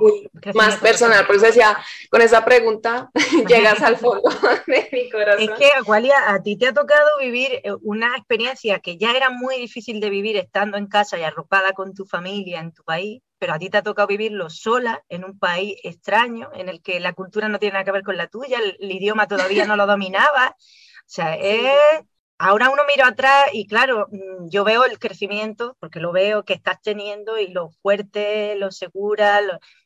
[0.54, 1.28] más personal.
[1.28, 1.78] Por eso decía,
[2.10, 3.12] con esa pregunta
[3.50, 4.30] llegas al fondo
[4.68, 5.44] de mi corazón.
[5.44, 9.30] Es que, Agualia, a ti te ha tocado vivir eh, una experiencia que ya era
[9.30, 13.22] muy difícil de vivir estando en casa y arropada con tu familia en tu país,
[13.38, 17.02] pero a ti te ha tocado vivirlo sola en un país extraño, en el que
[17.02, 19.86] la cultura no tiene nada que ver con la tuya, el, idioma todavía no lo
[19.86, 20.56] dominaba.
[20.58, 22.06] O sea, es
[22.38, 26.54] ahora uno mira atrás y claro, mm, yo veo el crecimiento, porque lo veo que
[26.54, 29.42] estás teniendo y lo fuerte, lo segura,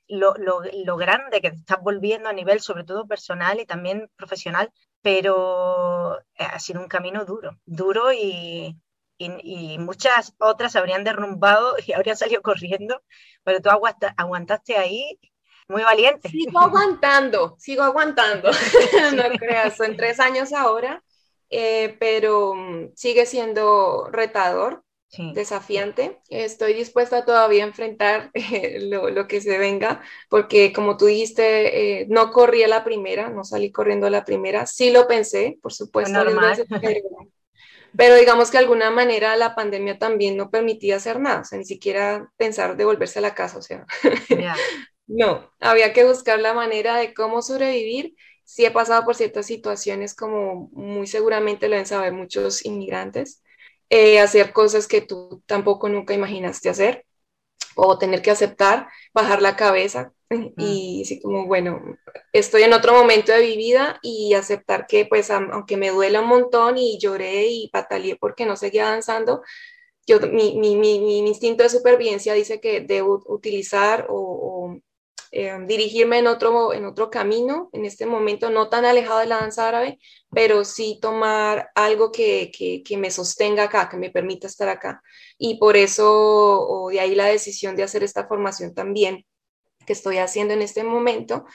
[0.07, 4.71] lo, lo, grande que te estás volviendo a nivel sobre todo personal y también profesional,
[5.01, 8.75] pero ha sido un camino duro, duro y,
[9.17, 13.01] y, muchas otras habrían derrumbado y habrían salido corriendo,
[13.43, 15.19] pero tú aguantaste ahí
[15.67, 16.29] muy valiente.
[16.29, 18.49] Sigo aguantando, sigo aguantando,
[19.13, 21.03] no creas, son tres años ahora
[21.49, 24.83] eh, pero mm, sigue siendo retador,
[25.33, 26.19] desafiante.
[26.29, 32.07] Estoy dispuesta todavía a enfrentar eh, lo, que se venga, porque como tú dijiste, eh,
[32.09, 35.73] no corrí a la primera, no salí corriendo a la primera, sí lo pensé, por
[35.73, 36.19] supuesto,
[37.97, 41.57] pero, digamos que de alguna manera la pandemia también no permitía hacer nada, o sea,
[41.57, 43.87] ni siquiera pensar de volverse a la casa, o sea,
[45.07, 48.13] no, había que buscar la manera de cómo sobrevivir
[48.49, 53.43] sí he pasado por ciertas situaciones como muy seguramente lo deben saber muchos inmigrantes,
[53.89, 57.05] eh, hacer cosas que tú tampoco nunca imaginaste hacer
[57.75, 60.13] o tener que aceptar, bajar la cabeza
[60.57, 61.79] y así como, bueno,
[62.33, 66.27] estoy en otro momento de mi vida y aceptar que pues aunque me duela un
[66.29, 69.43] montón y lloré y pataleé porque no seguía avanzando,
[70.07, 74.79] yo, mi, mi, mi, instinto de supervivencia dice que debo utilizar o
[75.31, 79.37] eh, dirigirme en otro, en otro camino, en este momento no tan alejado de la
[79.37, 79.99] danza árabe,
[80.31, 85.03] pero sí tomar algo que, que, me sostenga acá, que me permita estar acá.
[85.37, 86.07] Y por eso,
[86.67, 89.25] o de ahí la decisión de hacer esta formación también,
[89.85, 91.45] que estoy haciendo en este momento,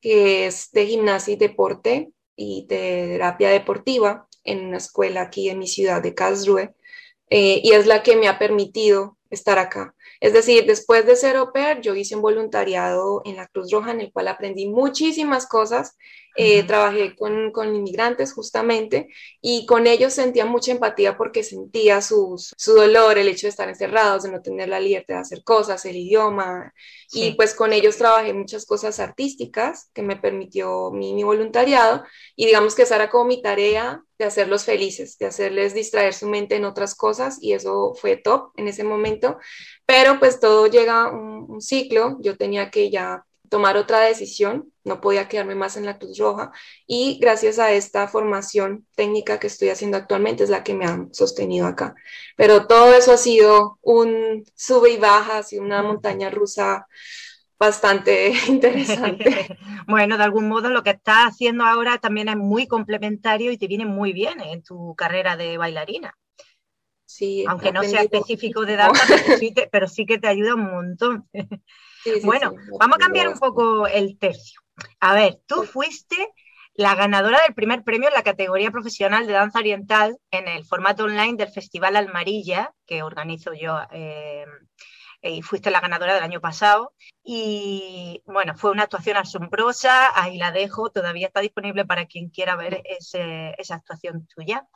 [0.00, 5.58] que es de gimnasia y deporte y de terapia deportiva en una escuela aquí en
[5.58, 6.74] mi ciudad de Karlsruhe,
[7.30, 9.94] eh, y es la que me ha permitido estar acá.
[10.22, 13.90] Es decir, después de ser au pair, yo hice un voluntariado en la Cruz Roja
[13.90, 15.96] en el cual aprendí muchísimas cosas.
[16.34, 19.08] Eh, trabajé con, con, inmigrantes justamente
[19.42, 22.38] y con ellos sentía mucha empatía porque sentía su
[22.74, 25.96] dolor, el hecho de estar encerrados, de no tener la libertad de hacer cosas, el
[25.96, 26.72] idioma.
[27.12, 32.46] Y pues con ellos trabajé muchas cosas artísticas que me permitió mi, mi voluntariado y
[32.46, 36.56] digamos que esa era como mi tarea de hacerlos felices, de hacerles distraer su mente
[36.56, 39.36] en otras cosas y eso fue top en ese momento.
[39.84, 45.02] Pero pues todo llega un, un ciclo, yo tenía que ya tomar otra decisión, no
[45.02, 46.52] podía quedarme más en la Cruz Roja
[46.86, 51.06] y gracias a esta formación técnica que estoy haciendo actualmente es la que me ha
[51.12, 51.94] sostenido acá.
[52.34, 56.86] Pero todo eso ha sido un sube y baja, y una montaña rusa
[57.58, 59.54] bastante interesante.
[59.86, 63.66] bueno, de algún modo lo que estás haciendo ahora también es muy complementario y te
[63.66, 66.16] viene muy bien en tu carrera de bailarina.
[67.04, 69.02] Sí, Aunque no sea específico de danza,
[69.70, 71.28] pero sí, que te ayuda un montón.
[72.24, 74.60] Bueno, vamos a cambiar un poco el tercio.
[75.00, 76.16] A ver, tú fuiste
[76.74, 81.04] la ganadora del primer premio en la categoría profesional de danza oriental en el formato
[81.04, 83.78] online del Festival Almarilla, que organizo yo.
[83.90, 84.46] Eh,
[85.22, 86.94] y fuiste la ganadora del año pasado.
[87.22, 92.56] Y bueno, fue una actuación asombrosa, ahí la dejo, todavía está disponible para quien quiera
[92.56, 94.66] ver esa actuación tuya.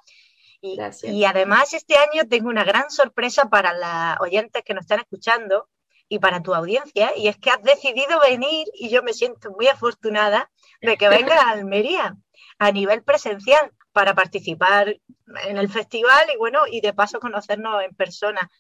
[0.61, 5.01] Y, y, además este año tengo una gran sorpresa para las oyentes que nos están
[5.01, 5.69] escuchando
[6.09, 9.67] y para tu audiencia, y es que has decidido venir y yo me siento muy
[9.69, 10.51] afortunada
[10.81, 12.17] de que vengas a Almería
[12.59, 14.97] a nivel presencial para participar
[15.47, 18.51] en el festival y bueno, y de paso conocernos en persona.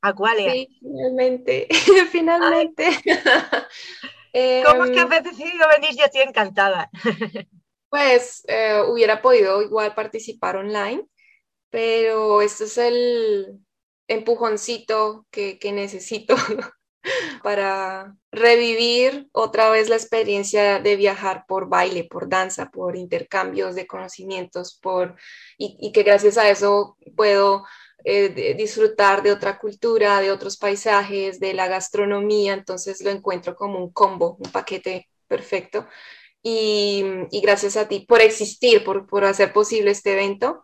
[0.00, 0.52] Acualia.
[0.52, 1.68] Sí, finalmente,
[2.10, 2.88] finalmente.
[4.66, 5.96] ¿Cómo es que has em, decidido venir?
[5.96, 6.90] Yo estoy encantada.
[7.88, 11.06] pues eh, hubiera podido igual participar online,
[11.70, 13.60] pero este es el
[14.08, 16.36] empujoncito que, que necesito
[17.42, 23.86] para revivir otra vez la experiencia de viajar por baile, por danza, por intercambios de
[23.86, 25.16] conocimientos, por,
[25.58, 27.64] y, que gracias a eso puedo
[28.04, 33.78] eh, disfrutar de otra cultura, de otros paisajes, de la gastronomía, entonces lo encuentro como
[33.78, 35.86] un combo, un paquete perfecto.
[36.42, 37.04] Y,
[37.42, 40.62] gracias a ti por existir, por, por hacer posible este evento.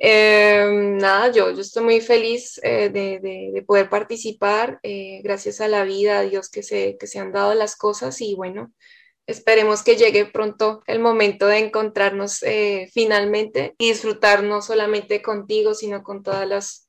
[0.00, 5.66] Em, nada, yo, yo estoy muy feliz eh, de, de, poder participar, eh, gracias a
[5.66, 8.72] la vida, a Dios que se, que se han dado las cosas y bueno,
[9.26, 15.74] esperemos que llegue pronto el momento de encontrarnos eh, finalmente y disfrutar no solamente contigo,
[15.74, 16.86] sino con todas las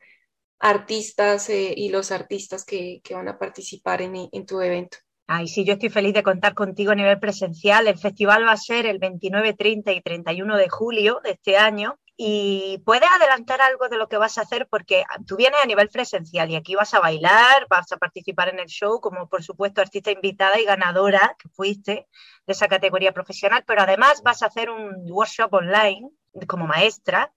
[0.60, 4.98] artistas y los artistas que, que van a participar en, en tu evento.
[5.26, 7.88] Ay, sí, yo estoy feliz de contar contigo a nivel presencial.
[7.88, 11.98] El festival va a ser el 29, 30 y 31 de julio de este año
[12.22, 15.88] y puedes adelantar algo de lo que vas a hacer porque tú vienes a nivel
[15.88, 19.80] presencial y aquí vas a bailar, vas a participar en el show como por supuesto
[19.80, 22.08] artista invitada y ganadora que fuiste
[22.46, 26.10] de esa categoría profesional, pero además vas a hacer un workshop online
[26.46, 27.32] como maestra.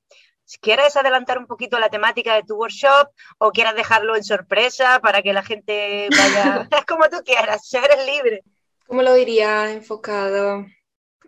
[0.45, 3.09] Si quieres adelantar un poquito la temática de tu workshop
[3.39, 8.05] o quieres dejarlo en sorpresa para que la gente vaya, es como tú quieras, eres
[8.05, 8.43] libre.
[8.89, 10.67] ¿Cómo lo diría enfocado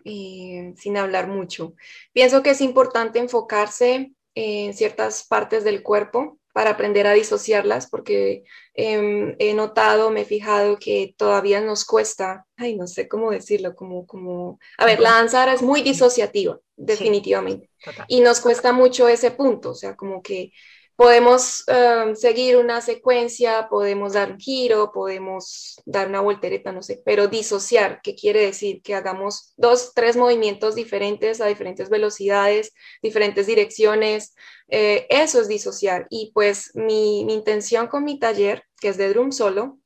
[0.05, 1.73] sin hablar mucho.
[2.13, 8.45] Pienso que es importante enfocarse en ciertas partes del cuerpo para aprender a disociarlas, porque
[8.75, 13.75] em, he notado, me he fijado que todavía nos cuesta, ay, no sé cómo decirlo,
[13.75, 17.69] como, como, a ver, la danza ahora es muy disociativa, definitivamente,
[18.07, 20.51] y nos cuesta mucho ese punto, o sea, como que
[20.95, 27.01] podemos em, seguir una secuencia, podemos dar un giro, podemos dar una voltereta, no sé,
[27.05, 28.81] pero disociar, ¿qué quiere decir?
[28.81, 34.35] Que hagamos dos, tres movimientos diferentes a diferentes velocidades, diferentes direcciones.
[34.69, 36.07] Eh, eso es disociar.
[36.09, 39.77] Y pues mi, intención con mi taller, que es de drum solo,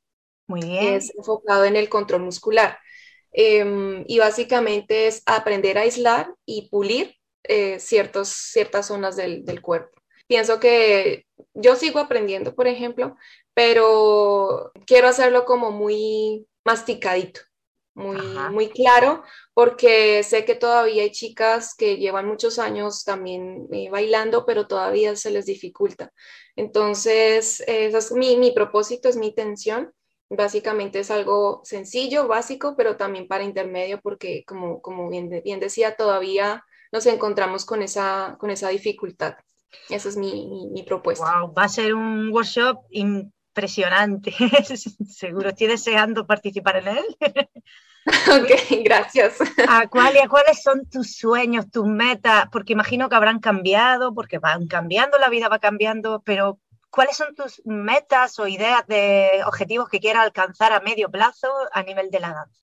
[0.48, 2.78] es enfocado en el control muscular.
[3.32, 9.62] Em, y básicamente es aprender a aislar y pulir eh, ciertos, ciertas zonas del, del
[9.62, 9.99] cuerpo
[10.30, 13.16] pienso que yo sigo aprendiendo, por ejemplo,
[13.52, 17.40] pero quiero hacerlo como muy masticadito,
[17.94, 18.16] muy,
[18.52, 19.24] muy claro,
[19.54, 25.16] porque sé que todavía hay chicas que llevan muchos años también eh, bailando, pero todavía
[25.16, 26.12] se les dificulta.
[26.54, 29.92] Entonces, es mi, mi propósito, es mi intención.
[30.28, 35.96] Básicamente es algo sencillo, básico, pero también para intermedio, porque como, como bien, bien decía,
[35.96, 39.34] todavía nos encontramos con esa, con esa dificultad.
[39.88, 41.40] Esa es mi, mi, propuesta.
[41.40, 44.32] Wow, va a ser un workshop impresionante.
[45.08, 47.04] Seguro estoy deseando participar en él.
[48.06, 49.38] ok, gracias.
[49.68, 52.46] Aqualia, ¿cuáles son tus sueños, tus metas?
[52.50, 56.58] Porque imagino que habrán cambiado, porque van cambiando, la vida va cambiando, pero
[56.90, 61.82] ¿cuáles son tus metas o ideas de objetivos que quieras alcanzar a medio plazo a
[61.82, 62.60] nivel de la danza?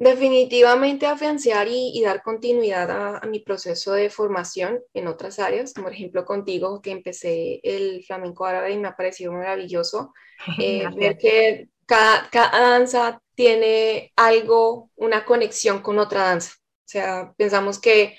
[0.00, 5.92] Definitivamente afianzar y, dar continuidad a, mi proceso de formación en otras áreas, como por
[5.92, 10.12] ejemplo contigo, que empecé el flamenco árabe y me ha parecido maravilloso.
[10.58, 16.54] Eh, ver que cada, cada danza tiene algo, una conexión con otra danza.
[16.54, 18.16] O sea, pensamos que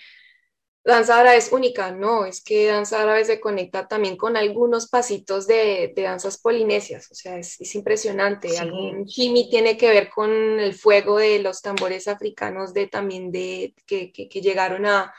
[0.84, 5.48] danza árabe es única, no, es que danza árabe se conecta también con algunos pasitos
[5.48, 8.58] de, danzas polinesias, o sea, es, impresionante.
[8.58, 13.74] Algún jimi tiene que ver con el fuego de los tambores africanos de también de
[13.86, 14.12] que,
[14.42, 15.14] llegaron a,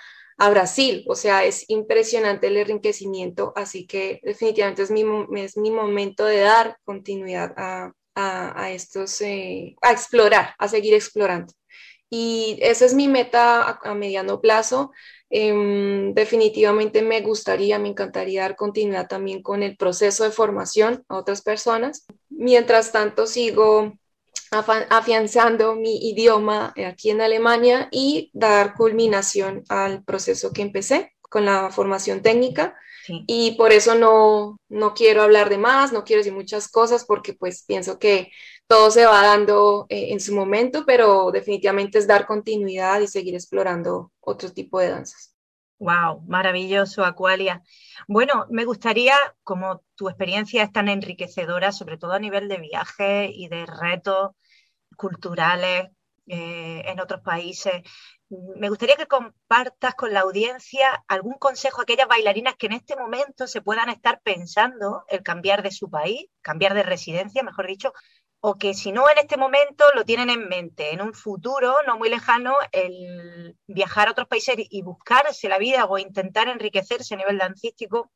[0.51, 5.05] Brasil, o sea, es impresionante el enriquecimiento, así que definitivamente es mi,
[5.37, 11.53] es mi momento de dar continuidad a, estos, eh, a explorar, a seguir explorando.
[12.15, 14.93] Y esa es mi meta a mediano plazo.
[15.31, 21.17] Em, definitivamente me gustaría, me encantaría dar continuidad también con el proceso de formación a
[21.17, 22.05] otras personas.
[22.29, 23.95] Mientras tanto, sigo
[24.51, 31.71] afianzando mi idioma aquí en Alemania y dar culminación al proceso que empecé con la
[31.71, 32.77] formación técnica.
[33.27, 37.33] Y por eso no, no quiero hablar de más, no quiero decir muchas cosas porque
[37.33, 38.31] pues pienso que
[38.73, 43.35] todo se va dando eh, en su momento, pero definitivamente es dar continuidad y seguir
[43.35, 45.37] explorando otro tipo de danzas.
[45.79, 47.63] Wow, maravilloso, Aqualia.
[48.09, 53.31] Bueno, me gustaría, como tu experiencia es tan enriquecedora, sobre todo a nivel de viajes
[53.35, 54.31] y de retos
[54.97, 55.91] culturales
[56.27, 57.83] eh, en otros países,
[58.57, 62.97] me gustaría que compartas con la audiencia algún consejo a aquellas bailarinas que en este
[62.97, 67.93] momento se puedan estar pensando el cambiar de su país, cambiar de residencia, mejor dicho,
[68.45, 71.97] o que si no en este momento lo tienen en mente, en un futuro no
[71.97, 77.19] muy lejano, el viajar a otros países y buscarse la vida o intentar enriquecerse a
[77.19, 78.11] nivel dancístico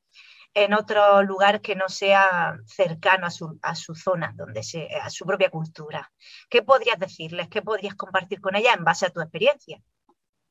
[0.52, 4.62] en otro lugar que no sea cercano a su, a su zona, donde
[5.00, 6.10] a su propia cultura.
[6.50, 7.48] ¿Qué podrías decirles?
[7.48, 9.80] ¿Qué podrías compartir con ella en base a tu experiencia?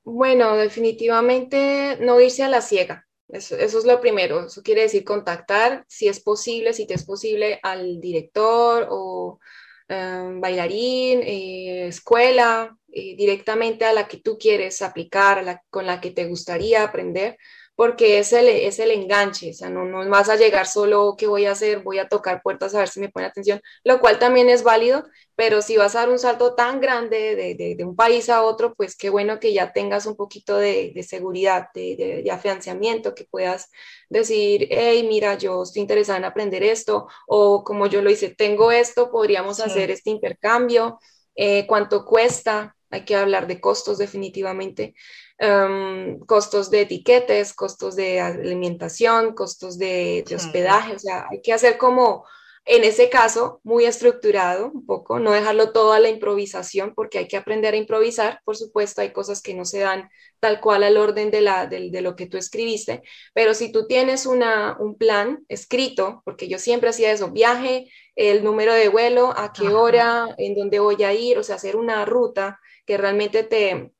[0.05, 3.05] Bueno, definitivamente no irse a la ciega.
[3.27, 4.45] Eso, es lo primero.
[4.45, 9.39] Eso quiere decir contactar, si es posible, si te es posible, al director o
[9.87, 16.11] Em, bailarín, eh, escuela, eh, directamente a la que tú quieres aplicar, con la que
[16.11, 17.37] te gustaría aprender,
[17.75, 21.27] porque es el, es el enganche, o sea, no, no vas a llegar solo, ¿qué
[21.27, 21.83] voy a hacer?
[21.83, 25.03] Voy a tocar puertas a ver si me pone atención, lo cual también es válido,
[25.35, 28.73] pero si vas a dar un salto tan grande de, de, un país a otro,
[28.75, 33.25] pues qué bueno que ya tengas un poquito de, de seguridad, de, de, afianzamiento, que
[33.25, 33.69] puedas
[34.09, 38.71] decir, hey, mira, yo estoy interesada en aprender esto, o como yo lo hice, tengo
[38.71, 40.99] esto, podríamos hacer este intercambio,
[41.35, 44.95] eh, cuánto cuesta, hay que hablar de costos definitivamente.
[45.37, 51.77] Em, costos de etiquetes, costos de alimentación, costos de, hospedaje, o sea, hay que hacer
[51.77, 52.25] como,
[52.63, 57.27] en ese caso, muy estructurado un poco, no dejarlo todo a la improvisación, porque hay
[57.27, 60.09] que aprender a improvisar, por supuesto, hay cosas que no se dan
[60.39, 64.25] tal cual al orden de, la, de, lo que tú escribiste, pero si tú tienes
[64.25, 69.51] una, un plan escrito, porque yo siempre hacía eso, viaje, el número de vuelo, a
[69.51, 73.91] qué hora, en dónde voy a ir, o sea, hacer una ruta que realmente te,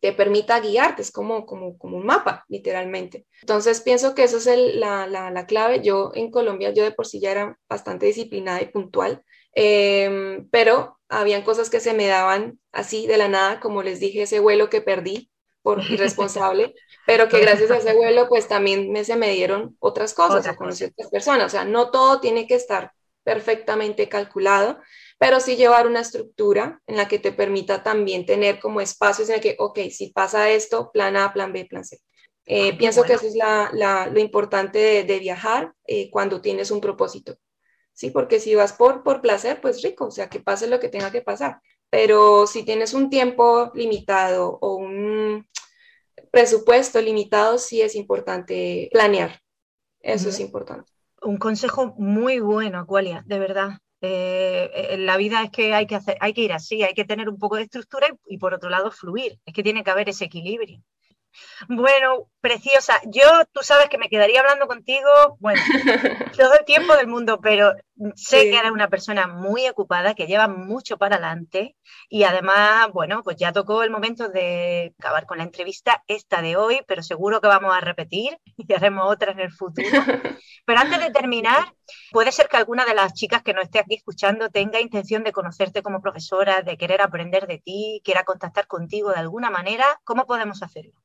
[0.00, 3.26] te permita guiarte, es como, como, como un mapa, literalmente.
[3.42, 4.46] Entonces, pienso que eso es
[4.76, 5.82] la, la, la, clave.
[5.82, 9.22] Yo en Colombia, yo de por sí ya era bastante disciplinada y puntual,
[9.52, 14.22] em, pero habían cosas que se me daban así de la nada, como les dije,
[14.22, 15.30] ese vuelo que perdí
[15.62, 16.74] por irresponsable,
[17.06, 20.56] pero que gracias a ese vuelo, pues también me, se me dieron otras cosas, a
[20.56, 21.46] conocer otras personas.
[21.46, 22.92] O sea, no todo tiene que estar
[23.22, 24.80] perfectamente calculado,
[25.20, 29.34] pero sí llevar una estructura en la que te permita también tener como espacios en
[29.34, 31.98] el que, ok, si pasa esto, plan A, plan B, plan C.
[32.46, 33.70] Eh, pienso que eso es la,
[34.10, 37.36] lo importante de, viajar eh, cuando tienes un propósito.
[37.92, 40.88] Sí, porque si vas por, por placer, pues rico, o sea, que pase lo que
[40.88, 41.60] tenga que pasar.
[41.90, 45.46] Pero si tienes un tiempo limitado o un
[46.30, 49.38] presupuesto limitado, sí es importante planear.
[50.00, 50.90] Eso es importante.
[51.20, 53.72] Un consejo muy bueno, Aqualia, de verdad.
[54.02, 57.28] Eh, la vida es que hay que, hacer, hay que ir así, hay que tener
[57.28, 59.38] un poco de estructura y, por otro lado fluir.
[59.44, 60.82] Es que tiene que haber ese equilibrio.
[61.68, 63.00] Bueno, preciosa.
[63.06, 63.22] Yo,
[63.52, 65.60] tú sabes que me quedaría hablando contigo, bueno,
[66.36, 67.74] todo el tiempo del mundo, pero
[68.14, 71.76] sé que eres una persona muy ocupada, que lleva mucho para adelante
[72.08, 76.56] y además, bueno, pues ya tocó el momento de acabar con la entrevista esta de
[76.56, 79.88] hoy, pero seguro que vamos a repetir y haremos otra en el futuro.
[80.66, 81.74] Pero antes de terminar,
[82.12, 85.32] puede ser que alguna de las chicas que nos esté aquí escuchando tenga intención de
[85.32, 90.00] conocerte como profesora, de querer aprender de ti, quiera contactar contigo de alguna manera.
[90.04, 90.99] ¿Cómo podemos hacerlo?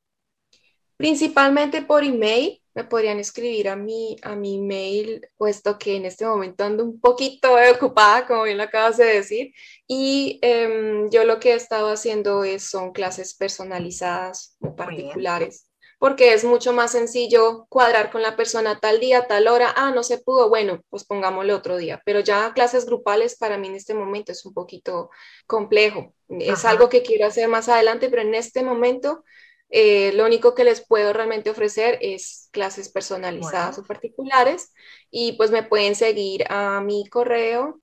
[0.98, 6.26] Principalmente por email, me podrían escribir a mi, a mi email, puesto que en este
[6.26, 9.54] momento ando un poquito ocupada, como bien lo acabas de decir,
[9.88, 15.70] y em, yo lo que he estado haciendo es, son clases personalizadas o particulares,
[16.00, 20.04] porque es mucho más sencillo cuadrar con la persona tal día, tal hora, ah, no
[20.04, 23.93] se pudo, bueno, pues pongámosle otro día, pero ya clases grupales para mí en este
[23.93, 25.10] momento es un poquito
[25.48, 29.24] complejo, es algo que quiero hacer más adelante, pero en este momento
[29.70, 34.72] eh, lo único que les puedo realmente ofrecer es clases personalizadas o particulares
[35.09, 37.82] y pues me pueden seguir a mi correo.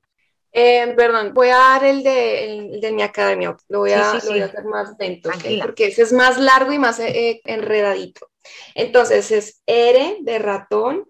[0.53, 5.31] Eh, perdón, voy a dar el de, mi academia, lo voy, a, hacer más lento,
[5.63, 8.29] porque ese es más largo y más eh, enredadito.
[8.75, 11.09] Entonces es R de ratón,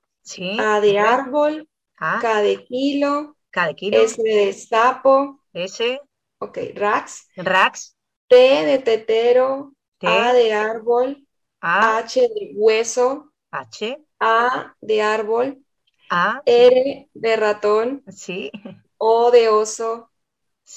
[0.58, 6.00] A de árbol, K de kilo, S de sapo, S,
[6.38, 7.96] ok, Rax, Rax,
[8.28, 9.72] T de tetero,
[10.02, 11.26] a de árbol,
[11.60, 15.64] H de hueso, H, A de árbol,
[16.10, 18.50] A, R de ratón, sí.
[18.98, 20.10] O de oso,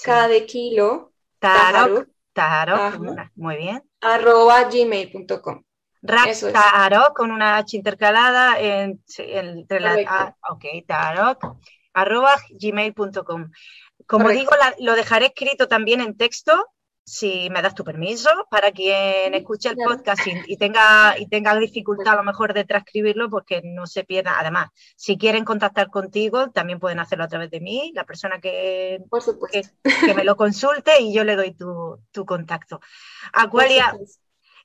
[0.04, 3.00] K de kilo, Tarok, Tarok,
[3.36, 3.84] muy bien.
[4.02, 5.64] Arroba gmail.com.
[6.54, 11.58] Tarok con una H intercalada entre la A, ok, Tarok,
[11.94, 13.50] arroba gmail.com.
[14.06, 16.68] Como digo, lo dejaré escrito también en texto
[17.06, 22.14] si me das tu permiso, para quien escuche el podcast y, tenga, y tenga dificultad
[22.14, 24.40] a lo mejor de transcribirlo, porque no se pierda.
[24.40, 29.00] Además, si quieren contactar contigo, también pueden hacerlo a través de mí, la persona que,
[29.52, 32.80] que, me lo consulte y yo le doy tu, tu contacto.
[33.34, 33.96] Acuaria,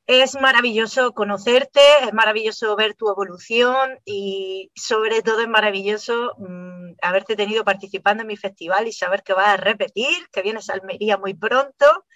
[0.07, 7.36] es maravilloso conocerte, es maravilloso ver tu evolución y sobre todo es maravilloso mm, haberte
[7.36, 11.18] tenido participando en mi festival y saber que vas a repetir, que vienes a Almería
[11.18, 12.07] muy pronto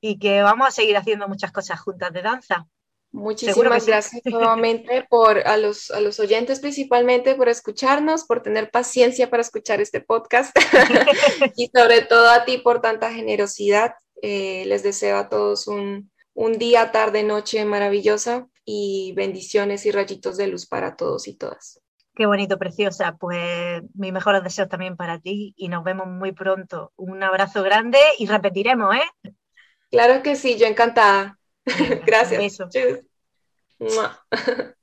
[0.00, 2.66] y que vamos a seguir haciendo muchas cosas juntas de danza.
[3.10, 9.30] Muchísimas gracias nuevamente por a los, a los oyentes principalmente por escucharnos, por tener paciencia
[9.30, 10.54] para escuchar este podcast
[11.56, 13.94] y sobre todo a ti por tanta generosidad.
[14.20, 20.36] Eh, les deseo a todos un, un día, tarde, noche maravillosa y bendiciones y rayitos
[20.36, 21.80] de luz para todos y todas.
[22.14, 23.16] Qué bonito, preciosa.
[23.16, 26.92] Pues mis mejores deseos también para ti y nos vemos muy pronto.
[26.96, 29.32] Un abrazo grande y repetiremos, ¿eh?
[29.90, 31.38] Claro que sí, yo encantada.
[32.06, 32.58] Gracias.